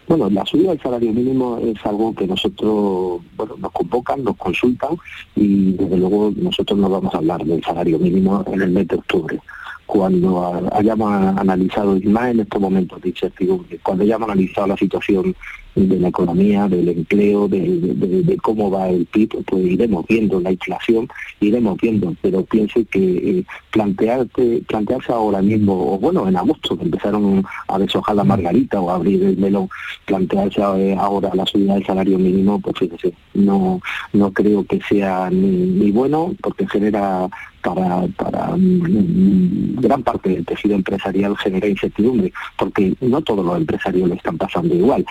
[0.06, 4.96] Bueno, la subida del salario mínimo es algo que nosotros, bueno, nos convocan, nos consultan
[5.34, 8.96] y desde luego nosotros no vamos a hablar del salario mínimo en el mes de
[8.96, 9.40] octubre
[9.86, 15.36] cuando hayamos analizado, y más en estos momentos de incertidumbre, cuando hayamos analizado la situación
[15.74, 21.08] de la economía, del empleo, de, cómo va el PIB, pues iremos viendo la inflación,
[21.40, 26.84] iremos viendo, pero piense que eh, plantearse, plantearse ahora mismo, o bueno, en agosto que
[26.84, 29.68] empezaron a deshojar la margarita o a abrir el melón,
[30.04, 33.80] plantearse eh, ahora la subida del salario mínimo, pues fíjese, no,
[34.12, 37.28] no creo que sea ni bueno, porque genera
[37.64, 44.08] para, para mm, gran parte del tejido empresarial genera incertidumbre, porque no todos los empresarios
[44.08, 45.04] lo están pasando igual.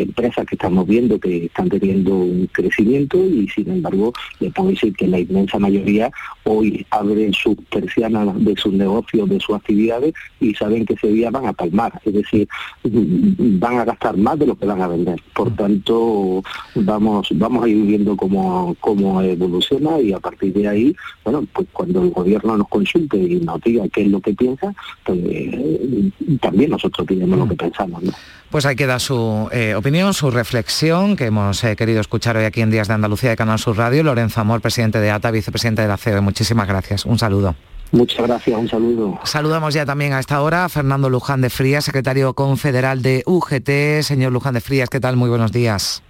[0.00, 4.94] Empresas que estamos viendo que están teniendo un crecimiento y sin embargo le puedo decir
[4.94, 6.10] que la inmensa mayoría
[6.44, 11.30] hoy abren sus persianas de sus negocios, de sus actividades y saben que ese día
[11.30, 12.48] van a palmar, es decir,
[12.84, 15.20] van a gastar más de lo que van a vender.
[15.34, 16.42] Por tanto,
[16.74, 21.66] vamos, vamos a ir viendo cómo, cómo evoluciona y a partir de ahí, bueno, pues
[21.72, 26.10] cuando el gobierno nos consulte y nos diga qué es lo que piensa, pues eh,
[26.40, 28.02] también nosotros diremos lo que pensamos.
[28.50, 32.60] Pues ahí queda su eh, opinión, su reflexión que hemos eh, querido escuchar hoy aquí
[32.60, 34.02] en Días de Andalucía de Canal Sur Radio.
[34.02, 36.20] Lorenzo Amor, presidente de ATA, vicepresidente de la CEOE.
[36.20, 37.04] Muchísimas gracias.
[37.04, 37.54] Un saludo.
[37.92, 39.20] Muchas gracias, un saludo.
[39.22, 44.02] Saludamos ya también a esta hora a Fernando Luján de Frías, secretario confederal de UGT.
[44.02, 45.14] Señor Luján de Frías, ¿qué tal?
[45.14, 46.02] Muy buenos días.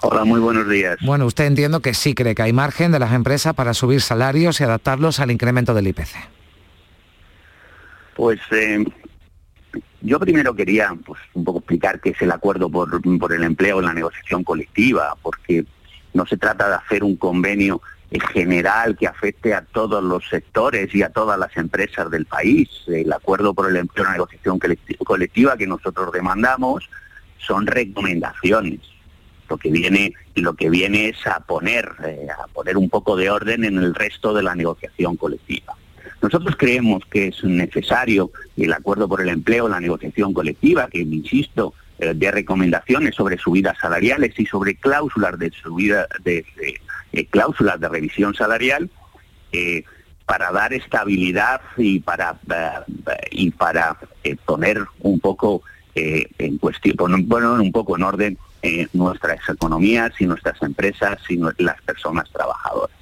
[0.00, 0.96] Hola, muy buenos días.
[1.02, 4.60] Bueno, usted entiendo que sí cree que hay margen de las empresas para subir salarios
[4.60, 6.16] y adaptarlos al incremento del IPC.
[8.16, 8.82] Pues eh,
[10.00, 13.00] yo primero quería pues, un poco explicar qué es el acuerdo por,
[13.32, 15.64] el empleo en la negociación colectiva, porque
[16.14, 17.80] no se trata de hacer un convenio
[18.32, 22.68] general que afecte a todos los sectores y a todas las empresas del país.
[22.86, 24.58] El acuerdo por el empleo la negociación
[25.04, 26.88] colectiva que nosotros demandamos
[27.38, 28.80] son recomendaciones
[29.52, 33.28] lo que viene lo que viene es a poner eh, a poner un poco de
[33.28, 35.76] orden en el resto de la negociación colectiva.
[36.22, 41.74] Nosotros creemos que es necesario el acuerdo por el empleo, la negociación colectiva, que insisto,
[41.98, 46.46] eh, de recomendaciones sobre subidas salariales y sobre cláusulas de subida de,
[47.12, 48.88] eh, cláusulas de revisión salarial
[50.24, 52.38] para dar estabilidad y para
[53.30, 53.98] y para
[54.46, 55.62] poner un poco
[55.94, 61.82] en cuestión, poner un poco en orden eh, nuestras economías y nuestras empresas y las
[61.82, 63.01] personas trabajadoras.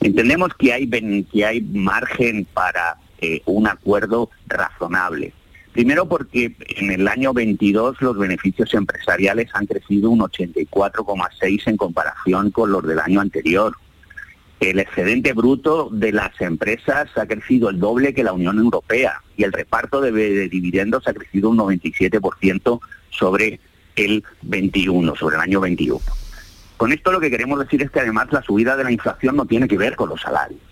[0.00, 0.88] Entendemos que hay,
[1.30, 5.34] que hay margen para eh, un acuerdo razonable.
[5.72, 12.50] Primero porque en el año 22 los beneficios empresariales han crecido un 84,6 en comparación
[12.50, 13.76] con los del año anterior.
[14.58, 19.44] El excedente bruto de las empresas ha crecido el doble que la Unión Europea y
[19.44, 22.80] el reparto de, de dividendos ha crecido un 97%
[23.10, 23.60] sobre
[23.96, 26.00] el 21, sobre el año 21.
[26.80, 29.44] Con esto lo que queremos decir es que además la subida de la inflación no
[29.44, 30.62] tiene que ver con los salarios,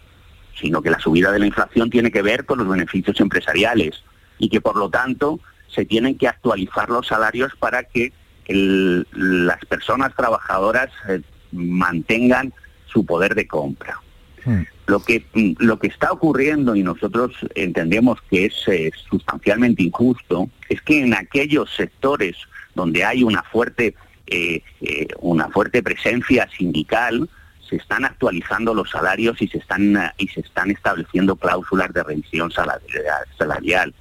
[0.58, 4.02] sino que la subida de la inflación tiene que ver con los beneficios empresariales
[4.38, 8.14] y que por lo tanto se tienen que actualizar los salarios para que
[8.46, 11.20] las personas trabajadoras eh,
[11.52, 12.54] mantengan
[12.86, 14.00] su poder de compra.
[14.46, 14.62] Hmm.
[14.86, 15.26] Lo que,
[15.58, 21.12] lo que está ocurriendo, y nosotros entendemos que es eh, sustancialmente injusto, es que en
[21.12, 22.38] aquellos sectores
[22.74, 23.94] donde hay una fuerte,
[24.30, 27.28] eh, eh, una fuerte presencia sindical,
[27.68, 32.50] se están actualizando los salarios y se están, y se están estableciendo cláusulas de revisión
[32.50, 33.94] salarial.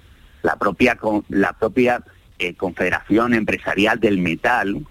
[0.44, 0.98] La propia,
[1.30, 2.02] la propia
[2.40, 4.86] eh, Confederación Empresarial del Metal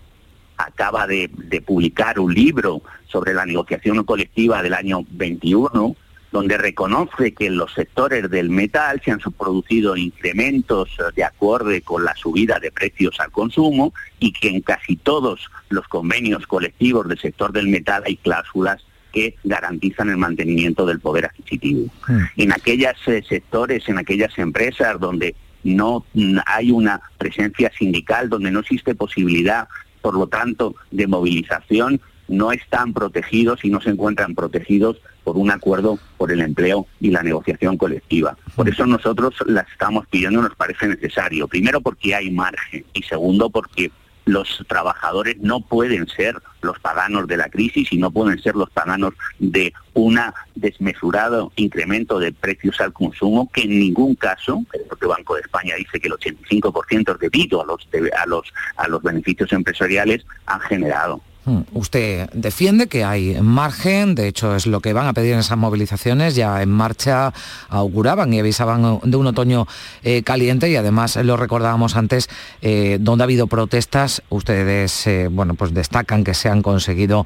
[0.57, 1.31] acaba de,
[1.65, 5.97] publicar un libro sobre la negociación colectiva del año 21,
[6.37, 11.81] donde reconoce que en los sectores del metal se han producido incrementos eh, de acorde
[11.81, 17.09] con la subida de precios al consumo y que en casi todos los convenios colectivos
[17.09, 18.85] del sector del metal hay cláusulas
[19.15, 21.87] que garantizan el mantenimiento del poder adquisitivo.
[22.07, 22.25] Hmm.
[22.37, 22.93] En aquellos
[23.27, 25.35] sectores, en aquellas empresas donde
[25.65, 29.69] no mm, hay una presencia sindical, donde no existe posibilidad,
[30.03, 31.99] por lo tanto, de movilización,
[32.29, 37.11] no están protegidos y no se encuentran protegidos por un acuerdo por el empleo y
[37.11, 38.37] la negociación colectiva.
[38.55, 41.49] Por eso nosotros las estamos pidiendo, nos parece necesario.
[41.49, 43.91] Primero porque hay margen y segundo porque
[44.27, 48.69] los trabajadores no pueden ser los paganos de la crisis y no pueden ser los
[48.71, 50.19] paganos de un
[50.57, 55.77] desmesurado incremento de precios al consumo que en ningún caso, el propio Banco de España
[55.77, 60.61] dice que el 85% es debido a los, a, los, a los beneficios empresariales, han
[60.61, 61.23] generado.
[61.47, 61.61] Hmm.
[61.75, 65.57] Usted defiende que hay margen, de hecho es lo que van a pedir en esas
[65.57, 67.33] movilizaciones, ya en marcha
[67.69, 69.69] auguraban y avisaban de un otoño
[70.03, 72.29] eh, caliente y además lo recordábamos antes,
[72.63, 77.25] eh, donde ha habido protestas, ustedes eh, bueno, pues destacan que se han conseguido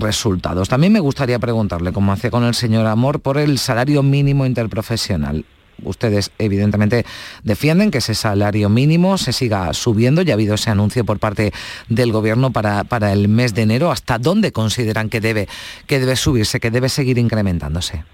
[0.00, 0.68] resultados.
[0.68, 5.44] También me gustaría preguntarle, como hacía con el señor Amor, por el salario mínimo interprofesional
[5.82, 7.04] ustedes evidentemente
[7.42, 10.22] defienden que ese salario mínimo se siga subiendo.
[10.22, 11.52] Ya ha habido ese anuncio por parte
[11.88, 13.90] del gobierno para, para el mes de enero.
[13.90, 15.48] ¿Hasta dónde consideran que debe,
[15.86, 18.04] que debe subirse, que debe seguir incrementándose?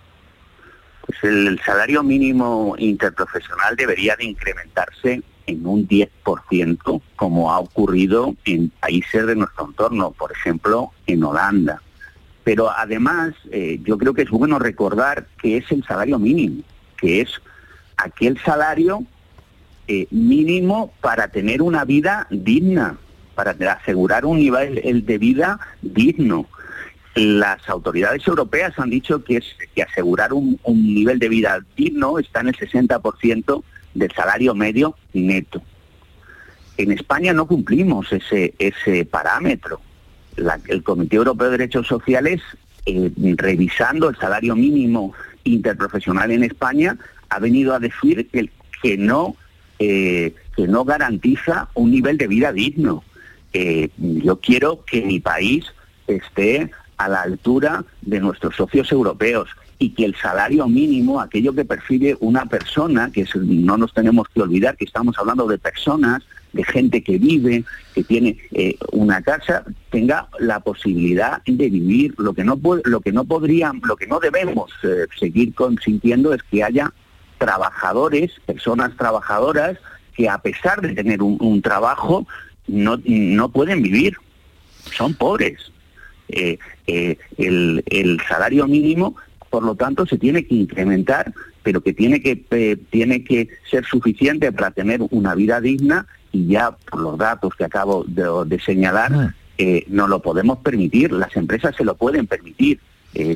[1.06, 8.70] Pues el salario mínimo interprofesional debería de incrementarse en un 10%, como ha ocurrido en
[8.70, 11.82] países de nuestro entorno, por ejemplo, en Holanda.
[12.44, 16.62] Pero además, eh, yo creo que es bueno recordar que es el salario mínimo,
[16.96, 17.40] que es
[17.96, 19.04] aquel salario
[19.86, 22.96] eh, mínimo para tener una vida digna,
[23.34, 26.46] para asegurar un nivel de vida digno.
[27.14, 32.40] Las autoridades europeas han dicho que, es, que asegurar un, nivel de vida digno está
[32.40, 33.62] en el 60%
[33.94, 35.62] del salario medio neto.
[36.76, 39.80] En España no cumplimos ese, ese parámetro.
[40.66, 42.40] el Comité Europeo de Derechos Sociales,
[42.86, 45.12] eh, revisando el salario mínimo
[45.44, 46.98] interprofesional en España,
[47.34, 49.34] ha venido a decir que, no,
[49.78, 53.02] eh, que no garantiza un nivel de vida digno.
[53.52, 55.64] Eh, yo quiero que mi país
[56.06, 59.48] esté a la altura de nuestros socios europeos
[59.80, 64.42] y que el salario mínimo, aquello que percibe una persona, que no nos tenemos que
[64.42, 66.22] olvidar que estamos hablando de personas,
[66.52, 67.64] de gente que vive,
[67.96, 72.14] que tiene eh, una casa, tenga la posibilidad de vivir.
[72.16, 74.70] Lo que no lo que no podrían, lo que no debemos
[75.18, 76.92] seguir consintiendo es que haya
[77.44, 79.76] trabajadores, personas trabajadoras,
[80.16, 82.26] que a pesar de tener un, trabajo,
[82.66, 84.16] no, no, pueden vivir,
[84.96, 85.70] son pobres.
[86.30, 89.14] Eh, eh, el, salario mínimo,
[89.50, 93.84] por lo tanto, se tiene que incrementar, pero que tiene que, eh, tiene que ser
[93.84, 99.12] suficiente para tener una vida digna y ya por los datos que acabo de, señalar,
[99.12, 99.34] ah.
[99.88, 102.80] no lo podemos permitir, las empresas se lo pueden permitir.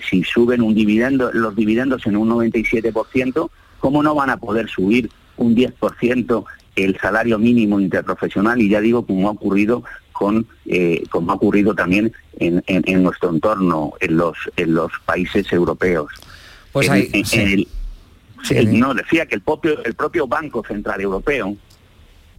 [0.08, 5.10] si suben un dividendo, los dividendos en un 97%, ¿Cómo no van a poder subir
[5.36, 6.44] un 10%
[6.76, 8.60] el salario mínimo interprofesional?
[8.60, 13.92] Y ya digo, como ha ocurrido con, eh, como ha ocurrido también en, nuestro entorno,
[14.00, 16.10] en los, en los países europeos.
[16.72, 16.90] Pues
[18.68, 21.56] no, decía que el propio, el propio Banco Central Europeo,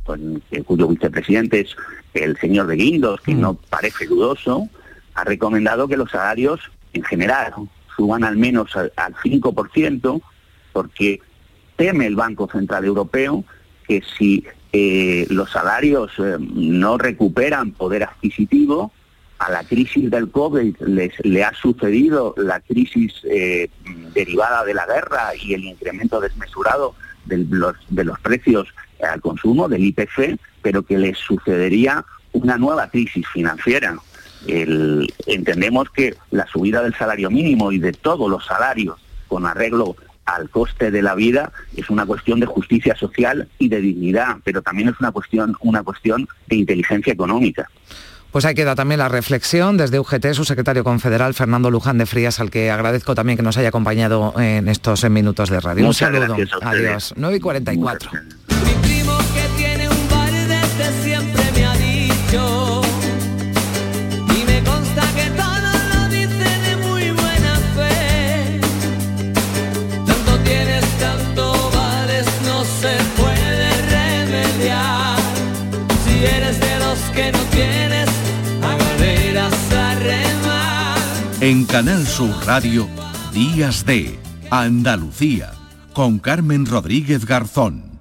[0.03, 1.75] con, cuyo vicepresidente es
[2.13, 3.39] el señor de Guindos, que mm.
[3.39, 4.67] no parece dudoso,
[5.13, 6.59] ha recomendado que los salarios
[6.93, 7.53] en general
[7.95, 10.21] suban al menos al, al 5%,
[10.73, 11.21] porque
[11.79, 13.45] teme el Banco Central Europeo
[13.87, 18.91] que si eh, los salarios eh, no recuperan poder adquisitivo,
[19.39, 23.69] a la crisis del COVID les, le ha sucedido la crisis eh,
[24.13, 28.67] derivada de la guerra y el incremento desmesurado de los, de los precios
[29.01, 32.03] al consumo, del IPC, pero que les sucedería
[32.33, 33.97] una nueva crisis financiera.
[34.45, 38.99] entendemos que la subida del salario mínimo y de todos los salarios
[39.29, 39.95] con arreglo
[40.35, 44.61] al coste de la vida es una cuestión de justicia social y de dignidad, pero
[44.61, 47.69] también es una cuestión, una cuestión de inteligencia económica.
[48.31, 52.39] Pues ahí queda también la reflexión desde UGT, su secretario confederal, Fernando Luján de Frías,
[52.39, 55.87] al que agradezco también que nos haya acompañado en estos minutos de radio.
[55.87, 56.35] un saludo.
[56.61, 57.13] Adiós.
[57.17, 58.11] 9 y 44.
[81.49, 82.87] En Canal Sur Radio,
[83.33, 84.19] Días de
[84.51, 85.53] Andalucía,
[85.93, 87.99] con Carmen Rodríguez Garzón.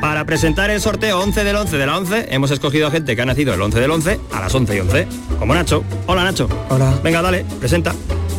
[0.00, 3.20] Para presentar el sorteo 11 del 11 de la 11, hemos escogido a gente que
[3.20, 5.08] ha nacido el 11 del 11 a las 11 y 11.
[5.38, 5.84] Como Nacho.
[6.06, 6.48] Hola, Nacho.
[6.70, 6.98] Hola.
[7.04, 7.94] Venga, dale, presenta.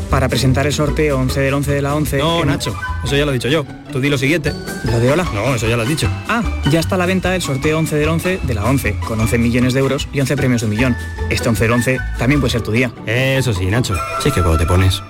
[0.10, 2.18] Para presentar el sorteo 11 del 11 de la 11...
[2.18, 3.64] No, Nacho, eso ya lo he dicho yo.
[3.92, 4.54] Tú di lo siguiente.
[4.86, 5.24] ¿Lo de hola?
[5.34, 6.10] No, eso ya lo has dicho.
[6.28, 6.42] Ah,
[6.72, 9.38] ya está a la venta el sorteo 11 del 11 de la 11, con 11
[9.38, 10.98] millones de euros y 11 premios de un millón.
[11.30, 12.92] Este 11 del 11 también puede ser tu día.
[13.06, 13.96] Eso sí, Nacho.
[14.24, 15.02] Sí que cuando te pones...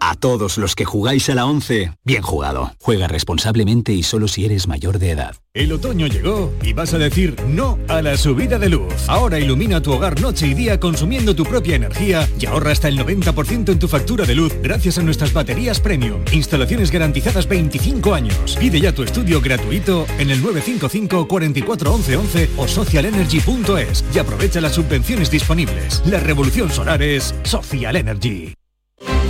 [0.00, 2.72] A todos los que jugáis a la 11, bien jugado.
[2.80, 5.36] Juega responsablemente y solo si eres mayor de edad.
[5.54, 8.92] El otoño llegó y vas a decir no a la subida de luz.
[9.08, 12.98] Ahora ilumina tu hogar noche y día consumiendo tu propia energía y ahorra hasta el
[12.98, 16.22] 90% en tu factura de luz gracias a nuestras baterías premium.
[16.30, 18.56] Instalaciones garantizadas 25 años.
[18.60, 24.60] Pide ya tu estudio gratuito en el 955 44 11 11 o socialenergy.es y aprovecha
[24.60, 26.02] las subvenciones disponibles.
[26.06, 28.54] La revolución solar es Social Energy.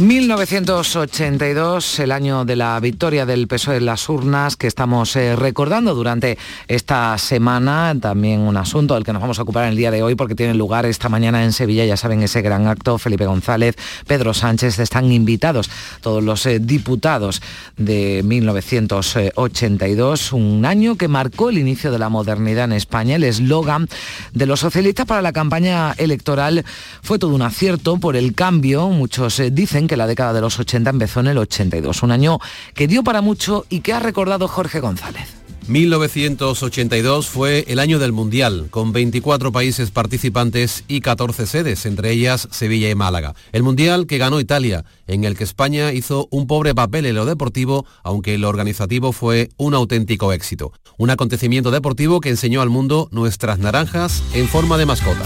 [0.00, 5.94] 1982, el año de la victoria del PSOE en las urnas que estamos eh, recordando
[5.94, 6.36] durante
[6.68, 7.96] esta semana.
[7.98, 10.52] También un asunto del que nos vamos a ocupar el día de hoy porque tiene
[10.54, 12.98] lugar esta mañana en Sevilla, ya saben, ese gran acto.
[12.98, 13.76] Felipe González,
[14.06, 15.70] Pedro Sánchez están invitados,
[16.02, 17.40] todos los eh, diputados
[17.78, 23.16] de 1982, un año que marcó el inicio de la modernidad en España.
[23.16, 23.88] El eslogan
[24.34, 26.66] de los socialistas para la campaña electoral
[27.02, 28.88] fue todo un acierto por el cambio.
[28.88, 32.38] Muchos eh, dicen que la década de los 80 empezó en el 82, un año
[32.74, 35.36] que dio para mucho y que ha recordado Jorge González.
[35.68, 42.48] 1982 fue el año del Mundial, con 24 países participantes y 14 sedes, entre ellas
[42.52, 43.34] Sevilla y Málaga.
[43.52, 47.24] El Mundial que ganó Italia, en el que España hizo un pobre papel en lo
[47.24, 50.72] deportivo, aunque lo organizativo fue un auténtico éxito.
[50.98, 55.24] Un acontecimiento deportivo que enseñó al mundo nuestras naranjas en forma de mascota.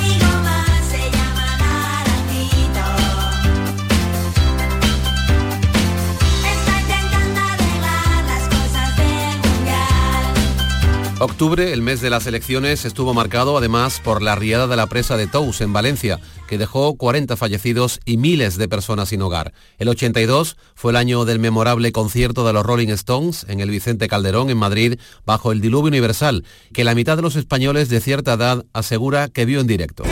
[11.23, 15.19] Octubre, el mes de las elecciones, estuvo marcado además por la riada de la presa
[15.19, 16.19] de Tous en Valencia,
[16.49, 19.53] que dejó 40 fallecidos y miles de personas sin hogar.
[19.77, 24.09] El 82 fue el año del memorable concierto de los Rolling Stones en el Vicente
[24.09, 26.43] Calderón en Madrid bajo el diluvio universal,
[26.73, 30.05] que la mitad de los españoles de cierta edad asegura que vio en directo.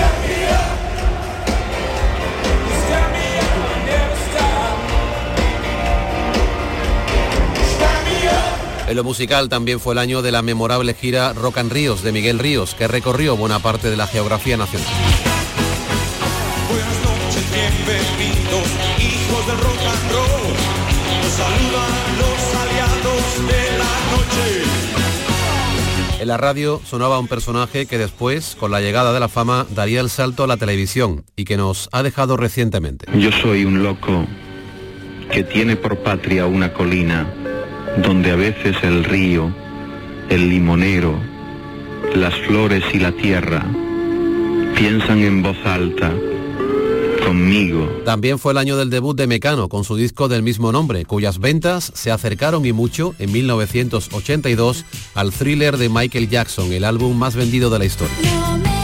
[8.89, 12.11] En lo musical también fue el año de la memorable gira Rock and Ríos de
[12.11, 14.89] Miguel Ríos, que recorrió buena parte de la geografía nacional.
[26.19, 30.01] En la radio sonaba un personaje que después, con la llegada de la fama, daría
[30.01, 33.05] el salto a la televisión y que nos ha dejado recientemente.
[33.19, 34.27] Yo soy un loco
[35.31, 37.31] que tiene por patria una colina
[37.97, 39.51] donde a veces el río,
[40.29, 41.19] el limonero,
[42.15, 43.65] las flores y la tierra
[44.77, 46.13] piensan en voz alta
[47.25, 47.87] conmigo.
[48.05, 51.39] También fue el año del debut de Mecano con su disco del mismo nombre, cuyas
[51.39, 54.85] ventas se acercaron y mucho en 1982
[55.15, 58.78] al thriller de Michael Jackson, el álbum más vendido de la historia.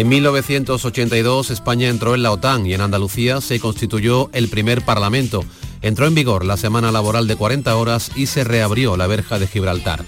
[0.00, 5.44] En 1982 España entró en la OTAN y en Andalucía se constituyó el primer Parlamento.
[5.82, 9.46] Entró en vigor la semana laboral de 40 horas y se reabrió la verja de
[9.46, 10.02] Gibraltar.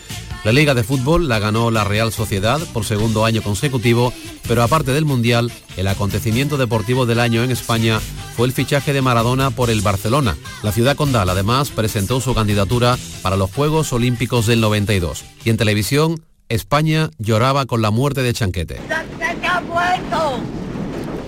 [0.45, 4.15] La Liga de Fútbol la ganó la Real Sociedad por segundo año consecutivo,
[4.49, 8.01] pero aparte del Mundial, el acontecimiento deportivo del año en España
[8.35, 10.39] fue el fichaje de Maradona por el Barcelona.
[10.63, 15.23] La ciudad condal además presentó su candidatura para los Juegos Olímpicos del 92.
[15.45, 18.81] Y en televisión, España lloraba con la muerte de Chanquete.
[19.63, 20.41] ¡Chanquete ha muerto!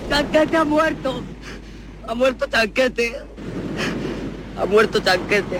[0.09, 1.23] ¡Chanquete ha muerto!
[2.07, 3.15] ¡Ha muerto Chanquete!
[4.57, 5.59] Ha muerto Chanquete.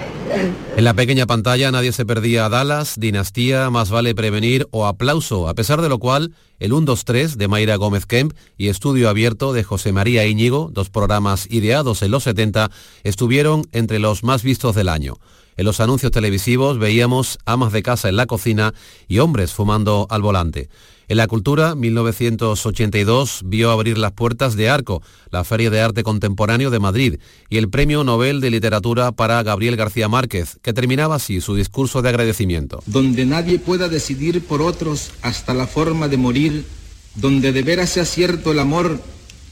[0.78, 5.50] En la pequeña pantalla nadie se perdía a Dallas, Dinastía, Más vale prevenir o Aplauso,
[5.50, 9.64] a pesar de lo cual el 1-2-3 de Mayra Gómez Kemp y Estudio Abierto de
[9.64, 12.72] José María Íñigo, dos programas ideados en los 70,
[13.04, 15.16] estuvieron entre los más vistos del año.
[15.58, 18.74] En los anuncios televisivos veíamos amas de casa en la cocina
[19.08, 20.70] y hombres fumando al volante.
[21.08, 26.72] En la cultura, 1982 vio abrir las puertas de Arco, la Feria de Arte Contemporáneo
[26.72, 31.42] de Madrid, y el Premio Nobel de Literatura para Gabriel García Márquez, que terminaba así
[31.42, 32.82] su discurso de agradecimiento.
[32.88, 36.66] Donde nadie pueda decidir por otros hasta la forma de morir,
[37.14, 39.00] donde de veras sea cierto el amor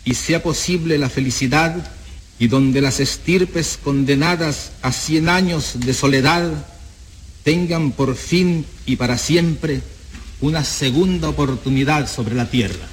[0.05, 1.91] y sea posible la felicidad,
[2.39, 6.65] y donde las estirpes condenadas a cien años de soledad
[7.43, 9.83] tengan por fin y para siempre
[10.43, 12.85] una segunda oportunidad sobre la tierra.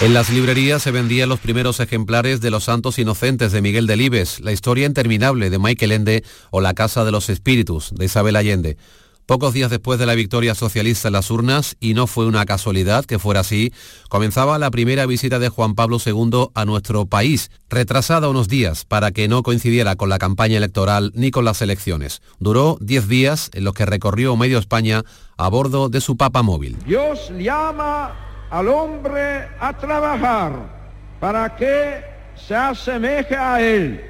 [0.00, 4.40] En las librerías se vendían los primeros ejemplares de Los Santos Inocentes de Miguel Delibes,
[4.40, 8.78] La historia interminable de Michael Ende o La Casa de los Espíritus de Isabel Allende.
[9.30, 13.04] Pocos días después de la victoria socialista en las urnas, y no fue una casualidad
[13.04, 13.72] que fuera así,
[14.08, 19.12] comenzaba la primera visita de Juan Pablo II a nuestro país, retrasada unos días para
[19.12, 22.22] que no coincidiera con la campaña electoral ni con las elecciones.
[22.40, 25.04] Duró 10 días en los que recorrió medio España
[25.36, 26.76] a bordo de su papa móvil.
[26.84, 30.54] Dios llama al hombre a trabajar
[31.20, 32.02] para que
[32.34, 34.04] se asemeje a él.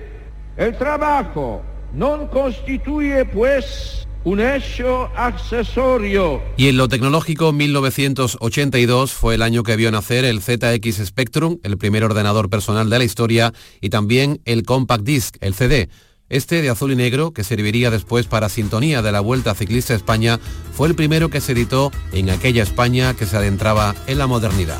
[0.56, 1.60] El trabajo
[1.92, 6.42] no constituye pues un hecho accesorio.
[6.56, 11.78] Y en lo tecnológico, 1982 fue el año que vio nacer el ZX Spectrum, el
[11.78, 15.88] primer ordenador personal de la historia, y también el Compact Disc, el CD.
[16.28, 20.38] Este de azul y negro, que serviría después para sintonía de la Vuelta Ciclista España,
[20.72, 24.78] fue el primero que se editó en aquella España que se adentraba en la modernidad.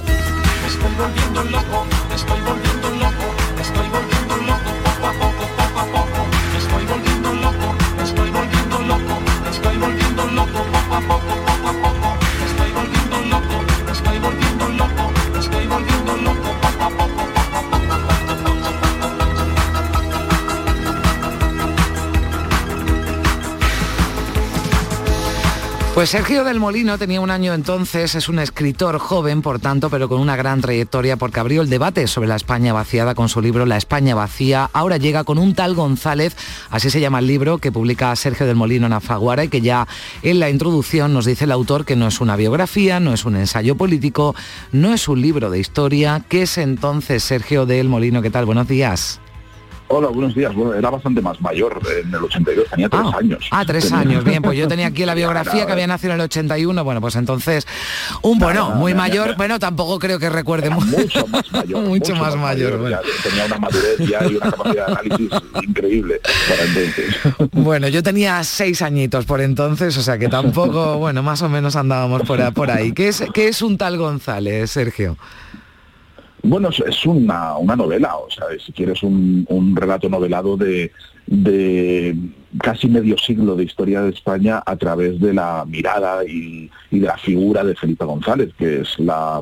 [26.01, 30.09] Pues Sergio del Molino tenía un año entonces, es un escritor joven, por tanto, pero
[30.09, 33.66] con una gran trayectoria porque abrió el debate sobre la España vaciada con su libro
[33.66, 34.70] La España vacía.
[34.72, 36.34] Ahora llega con un tal González,
[36.70, 39.86] así se llama el libro que publica Sergio del Molino en Afaguara y que ya
[40.22, 43.36] en la introducción nos dice el autor que no es una biografía, no es un
[43.36, 44.34] ensayo político,
[44.72, 46.24] no es un libro de historia.
[46.30, 48.22] ¿Qué es entonces Sergio del Molino?
[48.22, 48.46] ¿Qué tal?
[48.46, 49.20] Buenos días.
[49.93, 50.55] Hola, buenos días.
[50.55, 53.49] Bueno, era bastante más mayor en el 82, tenía tres años.
[53.51, 54.22] Ah, tres años.
[54.22, 56.84] Bien, pues yo tenía aquí la biografía que había nacido en el 81.
[56.84, 57.66] Bueno, pues entonces,
[58.22, 59.34] un bueno, muy mayor.
[59.36, 61.82] Bueno, tampoco creo que recuerde mucho más mayor.
[61.88, 62.78] mucho, más, mayor.
[63.24, 65.30] tenía una madurez ya y una capacidad de análisis
[65.61, 67.51] increíble para entonces.
[67.51, 71.74] Bueno, yo tenía seis añitos por entonces, o sea que tampoco, bueno, más o menos
[71.74, 72.93] andábamos por, por ahí.
[72.93, 75.16] ¿Qué es, ¿Qué es un tal González, Sergio?
[76.43, 80.91] Bueno, es una, una novela, o sea, si quieres un, un relato novelado de,
[81.26, 82.16] de,
[82.62, 87.07] casi medio siglo de historia de España a través de la mirada y, y de
[87.07, 89.41] la figura de Felipe González, que es la,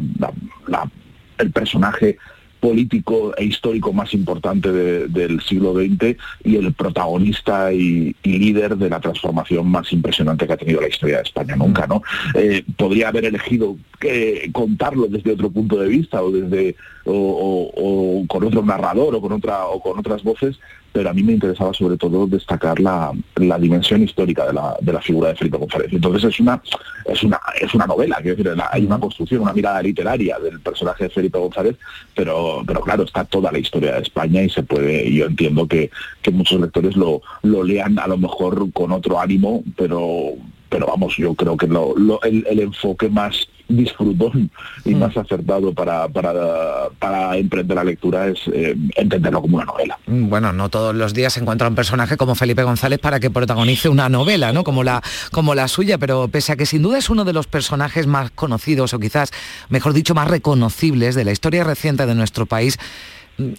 [0.67, 0.91] la,
[1.39, 2.19] el personaje
[2.61, 9.01] político e histórico más importante del siglo XX y el protagonista y, líder de la
[9.01, 12.03] transformación más impresionante que ha tenido la historia de España nunca, ¿no?
[12.35, 18.45] Eh, podría haber elegido que contarlo desde otro punto de vista o desde o, con
[18.45, 20.59] otro narrador o con otra o con otras voces,
[20.93, 23.13] pero a mí me interesaba sobre todo destacar la,
[23.59, 25.93] dimensión histórica de la, de la, figura de Felipe González.
[25.93, 26.61] Entonces es una,
[27.05, 31.05] es una, es una novela, quiero decir, hay una construcción, una mirada literaria del personaje
[31.05, 31.77] de Felipe González,
[32.15, 35.91] pero, pero claro, está toda la historia de España y se puede, yo entiendo que,
[36.23, 40.35] que muchos lectores lo, lo lean a lo mejor con otro ánimo, pero
[40.71, 44.51] pero vamos, yo creo que lo, el, el, enfoque más disfrutón
[44.85, 44.99] y mm.
[44.99, 49.99] más acertado para, para, para, emprender la lectura es eh, entenderlo como una novela.
[50.07, 53.31] Mm, bueno, no todos los días se encuentra un personaje como Felipe González para que
[53.31, 54.65] protagonice una novela, ¿no?
[54.65, 55.03] Como la,
[55.33, 58.31] como la suya, pero pese a que sin duda es uno de los personajes más
[58.31, 59.31] conocidos o quizás,
[59.69, 62.79] mejor dicho, más reconocibles de la historia reciente de nuestro país,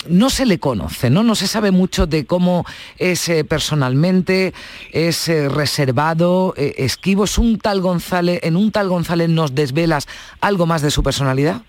[0.07, 1.23] no se le conoce, ¿no?
[1.23, 2.65] No se sabe mucho de cómo
[2.97, 4.53] es eh, personalmente,
[4.91, 7.23] es eh, reservado, eh, esquivo.
[7.23, 10.07] ¿Es un tal González, en un tal González nos desvelas
[10.41, 11.61] algo más de su personalidad?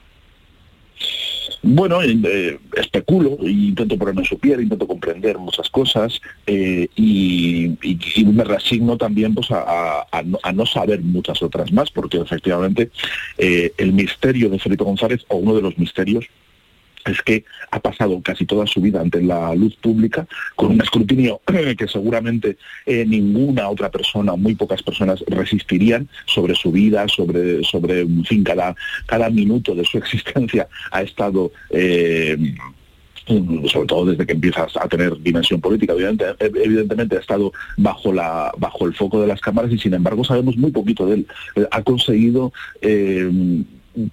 [1.62, 2.00] Bueno,
[2.74, 7.76] especulo, intento ponerme en su piel, intento comprender muchas cosas y,
[8.24, 10.06] me resigno también pues, a,
[10.54, 12.90] no, saber muchas otras más, porque efectivamente
[13.36, 16.24] el misterio de Felipe González, o uno de los misterios,
[17.04, 20.26] es que ha pasado casi toda su vida ante la luz pública
[20.56, 21.40] con un escrutinio
[21.78, 28.00] que seguramente eh, ninguna otra persona, muy pocas personas resistirían sobre su vida, sobre, sobre
[28.00, 28.74] en fin, cada,
[29.06, 32.36] cada minuto de su existencia ha estado eh,
[33.26, 35.94] sobre todo desde que empiezas a tener dimensión política,
[36.40, 40.56] evidentemente, ha estado bajo, la, bajo el foco de las cámaras y sin embargo sabemos
[40.56, 41.26] muy poquito de él.
[41.54, 42.52] Eh, ha conseguido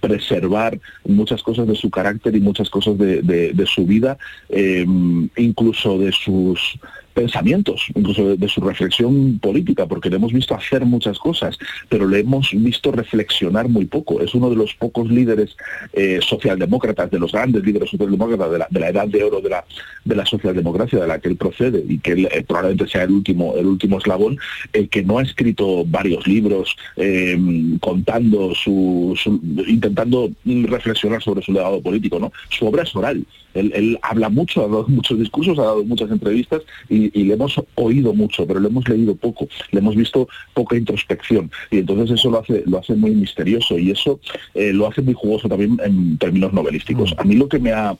[0.00, 4.18] preservar muchas cosas de su carácter y muchas cosas de, su vida,
[4.48, 6.78] em, incluso de sus
[7.18, 11.58] pensamientos, incluso de, su reflexión política, porque le hemos visto hacer muchas cosas,
[11.88, 14.20] pero le hemos visto reflexionar muy poco.
[14.20, 15.56] Es uno de los pocos líderes
[15.94, 19.64] eh, socialdemócratas, de los grandes líderes socialdemócratas de la, edad de oro de la,
[20.04, 23.10] de la socialdemocracia de la que él procede y que él, eh, probablemente sea el
[23.10, 24.38] último, el último eslabón,
[24.72, 27.36] el que no ha escrito varios libros eh,
[27.80, 29.18] contando su,
[29.66, 32.30] intentando reflexionar sobre su legado político, ¿no?
[32.50, 33.26] Su obra es oral.
[33.54, 38.14] Él, habla mucho, ha dado muchos discursos, ha dado muchas entrevistas y, le hemos oído
[38.14, 42.40] mucho, pero le hemos leído poco, le hemos visto poca introspección y entonces eso lo
[42.40, 44.20] hace, lo hace muy misterioso y eso
[44.54, 47.12] eh, lo hace muy jugoso también en términos novelísticos.
[47.12, 47.20] Mm.
[47.20, 47.96] A mí lo que me ha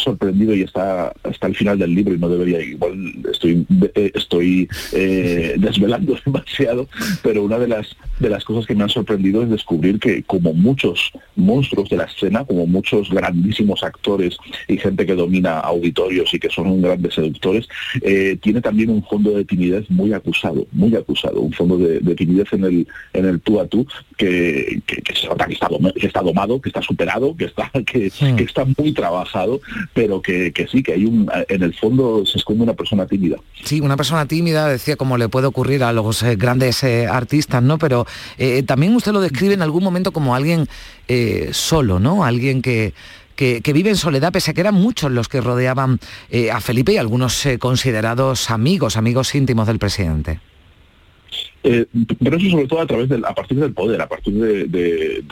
[0.00, 4.68] sorprendido y está hasta el final del libro y no debería, igual estoy, eh, estoy
[4.92, 6.88] eh, desvelando demasiado,
[7.22, 10.52] pero una de las, de las cosas que me han sorprendido es descubrir que como
[10.52, 14.36] muchos monstruos de la escena, como muchos grandísimos actores
[14.68, 17.68] y gente que domina auditorios y que son grandes seductores,
[18.02, 22.52] eh, tiene también un fondo de timidez muy acusado, muy acusado, un fondo de, timidez
[22.52, 23.86] en el, en el tú a tú
[24.16, 24.82] que,
[25.14, 28.64] se nota que está, que está domado, que está superado, que está, que, que está
[28.76, 29.60] muy trabajado
[29.92, 33.36] pero que, sí, que hay un, en el fondo se esconde una persona tímida.
[33.64, 37.62] Sí, una persona tímida, decía como le puede ocurrir a los eh, grandes eh, artistas,
[37.62, 37.78] ¿no?
[37.78, 38.06] Pero
[38.38, 40.68] eh, también usted lo describe en algún momento como alguien
[41.50, 42.22] solo, ¿no?
[42.22, 42.94] Alguien que,
[43.34, 45.98] que, vive en soledad, pese a que eran muchos los que rodeaban
[46.52, 50.38] a Felipe y algunos considerados amigos, amigos íntimos del presidente.
[51.62, 51.86] Eh,
[52.22, 55.24] pero eso sobre todo a través del, a partir del poder, a partir de,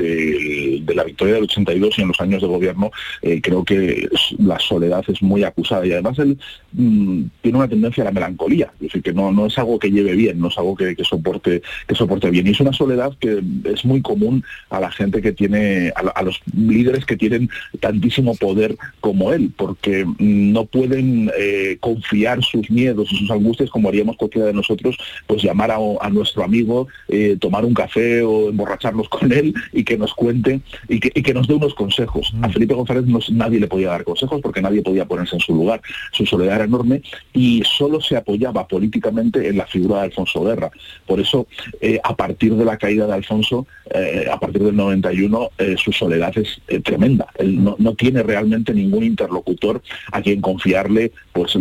[0.95, 2.91] la victoria del 82 y en los años de gobierno,
[3.23, 4.09] eh, creo que
[4.39, 6.39] la soledad es muy acusada y además él
[6.73, 9.91] mm, tiene una tendencia a la melancolía, es decir, que no, no es algo que
[9.91, 12.47] lleve bien, no es algo que, soporte, que soporte bien.
[12.47, 16.41] Y es una soledad que es muy común a la gente que tiene, a, los
[16.55, 17.49] líderes que tienen
[17.81, 23.89] tantísimo poder como él, porque no pueden eh, confiar sus miedos y sus angustias como
[23.89, 28.51] haríamos cualquiera de nosotros, pues llamar a, a nuestro amigo, eh, tomar un café o
[28.51, 32.33] emborracharnos con él y que nos cuente y que, nos dé unos consejos.
[32.43, 32.53] A mm.
[32.53, 35.81] Felipe González nadie le podía dar consejos porque nadie podía ponerse en su lugar.
[36.13, 37.03] Su soledad era enorme
[37.33, 40.71] y solo se apoyaba políticamente en la figura de Alfonso Guerra.
[41.07, 41.47] Por eso,
[41.81, 46.37] eh, a partir de la caída de Alfonso, eh, a partir del 91, su soledad
[46.37, 47.27] es tremenda.
[47.37, 51.57] Él no, tiene realmente ningún interlocutor a quien confiarle pues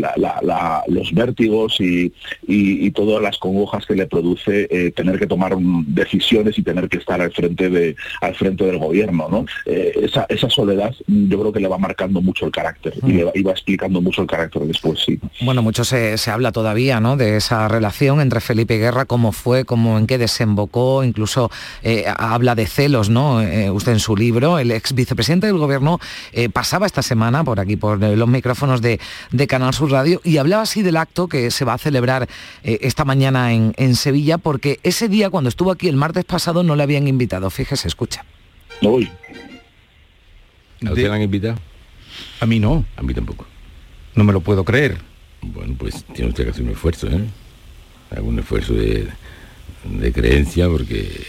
[0.87, 2.13] los vértigos y,
[2.47, 6.97] y todas las congojas que le produce eh, tener que tomar decisiones y tener que
[6.97, 9.45] estar al frente de al frente del gobierno ¿no?
[9.65, 13.23] Eh, esa, esa, soledad yo creo que le va marcando mucho el carácter y le
[13.25, 17.17] va, explicando mucho el carácter después sí bueno mucho se, habla todavía ¿no?
[17.17, 21.51] de esa relación entre Felipe Guerra cómo fue cómo en qué desembocó incluso
[21.83, 23.41] eh, habla de celos no
[23.73, 25.99] usted en su libro el ex vicepresidente del gobierno
[26.53, 28.99] pasaba esta semana por aquí por los micrófonos de,
[29.31, 32.27] de Canal Sur Radio y hablaba así del acto que se va a celebrar
[32.63, 36.75] esta mañana en, en Sevilla porque ese día cuando estuvo aquí el martes pasado no
[36.75, 37.49] le habían invitado.
[37.49, 38.25] Fíjese, escucha.
[38.81, 39.11] No voy.
[40.85, 41.57] ¿A usted le han invitado?
[42.39, 42.85] A mí no.
[42.95, 43.45] A mí tampoco.
[44.15, 44.97] No me lo puedo creer.
[45.41, 47.23] Bueno, pues tiene usted que hacer un esfuerzo, ¿eh?
[48.15, 49.07] Algún esfuerzo de,
[49.83, 51.25] de creencia porque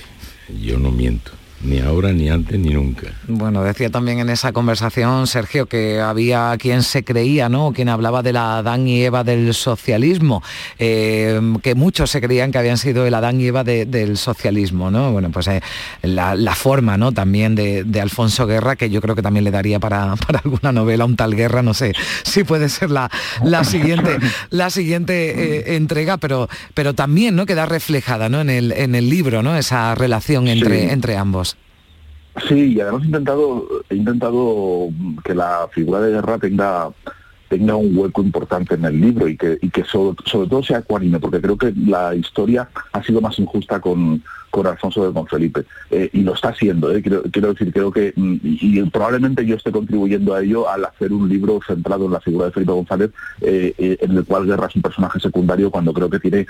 [0.63, 3.09] yo no miento ni ahora, ni antes, ni nunca.
[3.27, 7.73] Bueno, decía también en esa conversación, Sergio, que había quien se creía, ¿no?
[7.73, 10.43] Quien hablaba de la Adán y Eva del socialismo,
[10.79, 15.13] eh, que muchos se creían que habían sido el Adán y Eva del socialismo, ¿no?
[15.13, 15.61] Bueno, pues eh,
[16.03, 17.13] la, forma, ¿no?
[17.13, 21.17] También de, Alfonso Guerra, que yo creo que también le daría para, alguna novela, un
[21.17, 21.93] tal Guerra, no sé
[22.23, 23.11] si puede ser la,
[23.43, 24.19] la siguiente,
[24.51, 27.47] la siguiente eh, entrega, pero, pero también, ¿no?
[27.47, 28.41] Queda reflejada, ¿no?
[28.41, 29.57] En el, en el libro, ¿no?
[29.57, 31.48] Esa relación entre, entre ambos.
[32.47, 34.89] Sí, y además he intentado, he intentado
[35.25, 36.91] que la figura de guerra tenga
[37.49, 41.19] tenga un hueco importante en el libro y que, y que sobre, todo sea ecuánime,
[41.19, 45.65] porque creo que la historia ha sido más injusta con, con Alfonso de Confelipe.
[45.91, 49.73] Eh, y lo está haciendo, eh, quiero, decir, creo que, mm, y, probablemente yo esté
[49.73, 53.75] contribuyendo a ello al hacer un libro centrado en la figura de Felipe González, eh,
[54.01, 56.47] en el cual Guerra es un personaje secundario cuando creo que tiene,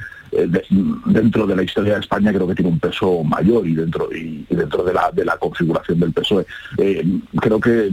[1.07, 4.44] dentro de la historia de España, creo que tiene un peso mayor y dentro, y,
[4.51, 6.46] dentro de la, de la configuración del PSOE.
[7.40, 7.90] creo que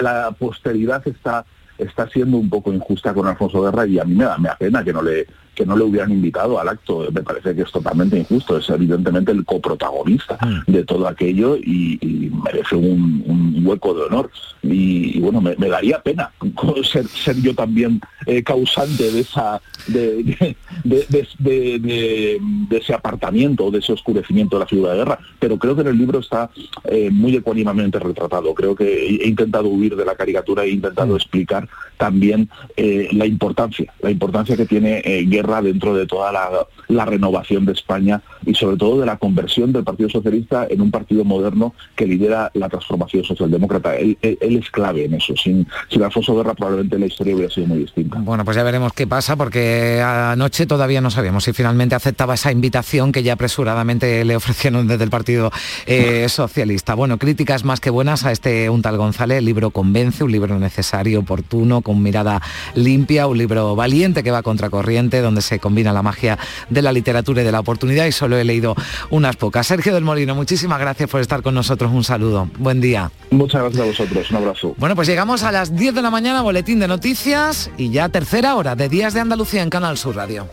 [0.00, 1.44] la posteridad está
[1.78, 4.56] está siendo un poco injusta con Alfonso Guerra y a mí me da, me da
[4.56, 7.06] pena que no le que no le hubieran invitado al acto.
[7.12, 8.56] Me parece que es totalmente injusto.
[8.56, 10.70] Es evidentemente el coprotagonista mm.
[10.70, 11.98] de todo aquello y,
[12.44, 14.30] merece un, hueco de honor.
[14.62, 16.30] Y, bueno, me, daría pena
[16.90, 22.38] ser, ser yo también eh, causante de esa de, de, de- de- de-
[22.68, 25.88] de ese apartamiento, de ese oscurecimiento de la figura de guerra, pero creo que en
[25.88, 26.50] el libro está
[26.84, 28.54] eh, muy ecuánimamente retratado.
[28.54, 33.26] Creo que he intentado huir de la caricatura e he intentado explicar también eh, la
[33.26, 35.24] importancia, la importancia que tiene eh,
[35.62, 36.48] dentro de toda la,
[36.88, 40.90] la renovación de España y sobre todo de la conversión del Partido Socialista en un
[40.90, 43.96] partido moderno que lidera la transformación socialdemócrata.
[43.96, 45.34] Él, él- él es clave en eso.
[45.36, 48.18] Sin, sin Alfonso Guerra probablemente la historia hubiera sido muy distinta.
[48.20, 52.50] Bueno, pues ya veremos qué pasa, porque anoche todavía no sabíamos si finalmente aceptaba esa
[52.52, 55.50] invitación que ya apresuradamente le ofrecieron desde el Partido
[55.86, 56.94] eh, Socialista.
[56.94, 59.38] Bueno, críticas más que buenas a este un tal González.
[59.38, 62.40] El libro convence, un libro necesario, oportuno, con mirada
[62.74, 66.92] limpia, un libro valiente que va a contracorriente, donde se combina la magia de la
[66.92, 68.06] literatura y de la oportunidad.
[68.06, 68.74] Y solo he leído
[69.10, 69.66] unas pocas.
[69.66, 71.90] Sergio del Molino, muchísimas gracias por estar con nosotros.
[71.92, 72.48] Un saludo.
[72.58, 73.10] Buen día.
[73.30, 74.30] Muchas gracias a vosotros.
[74.30, 74.74] Un abrazo.
[74.78, 78.56] Bueno, pues llegamos a las 10 de la mañana, boletín de noticias y ya tercera
[78.56, 80.48] hora de Días de Andalucía en Canal Sur Radio.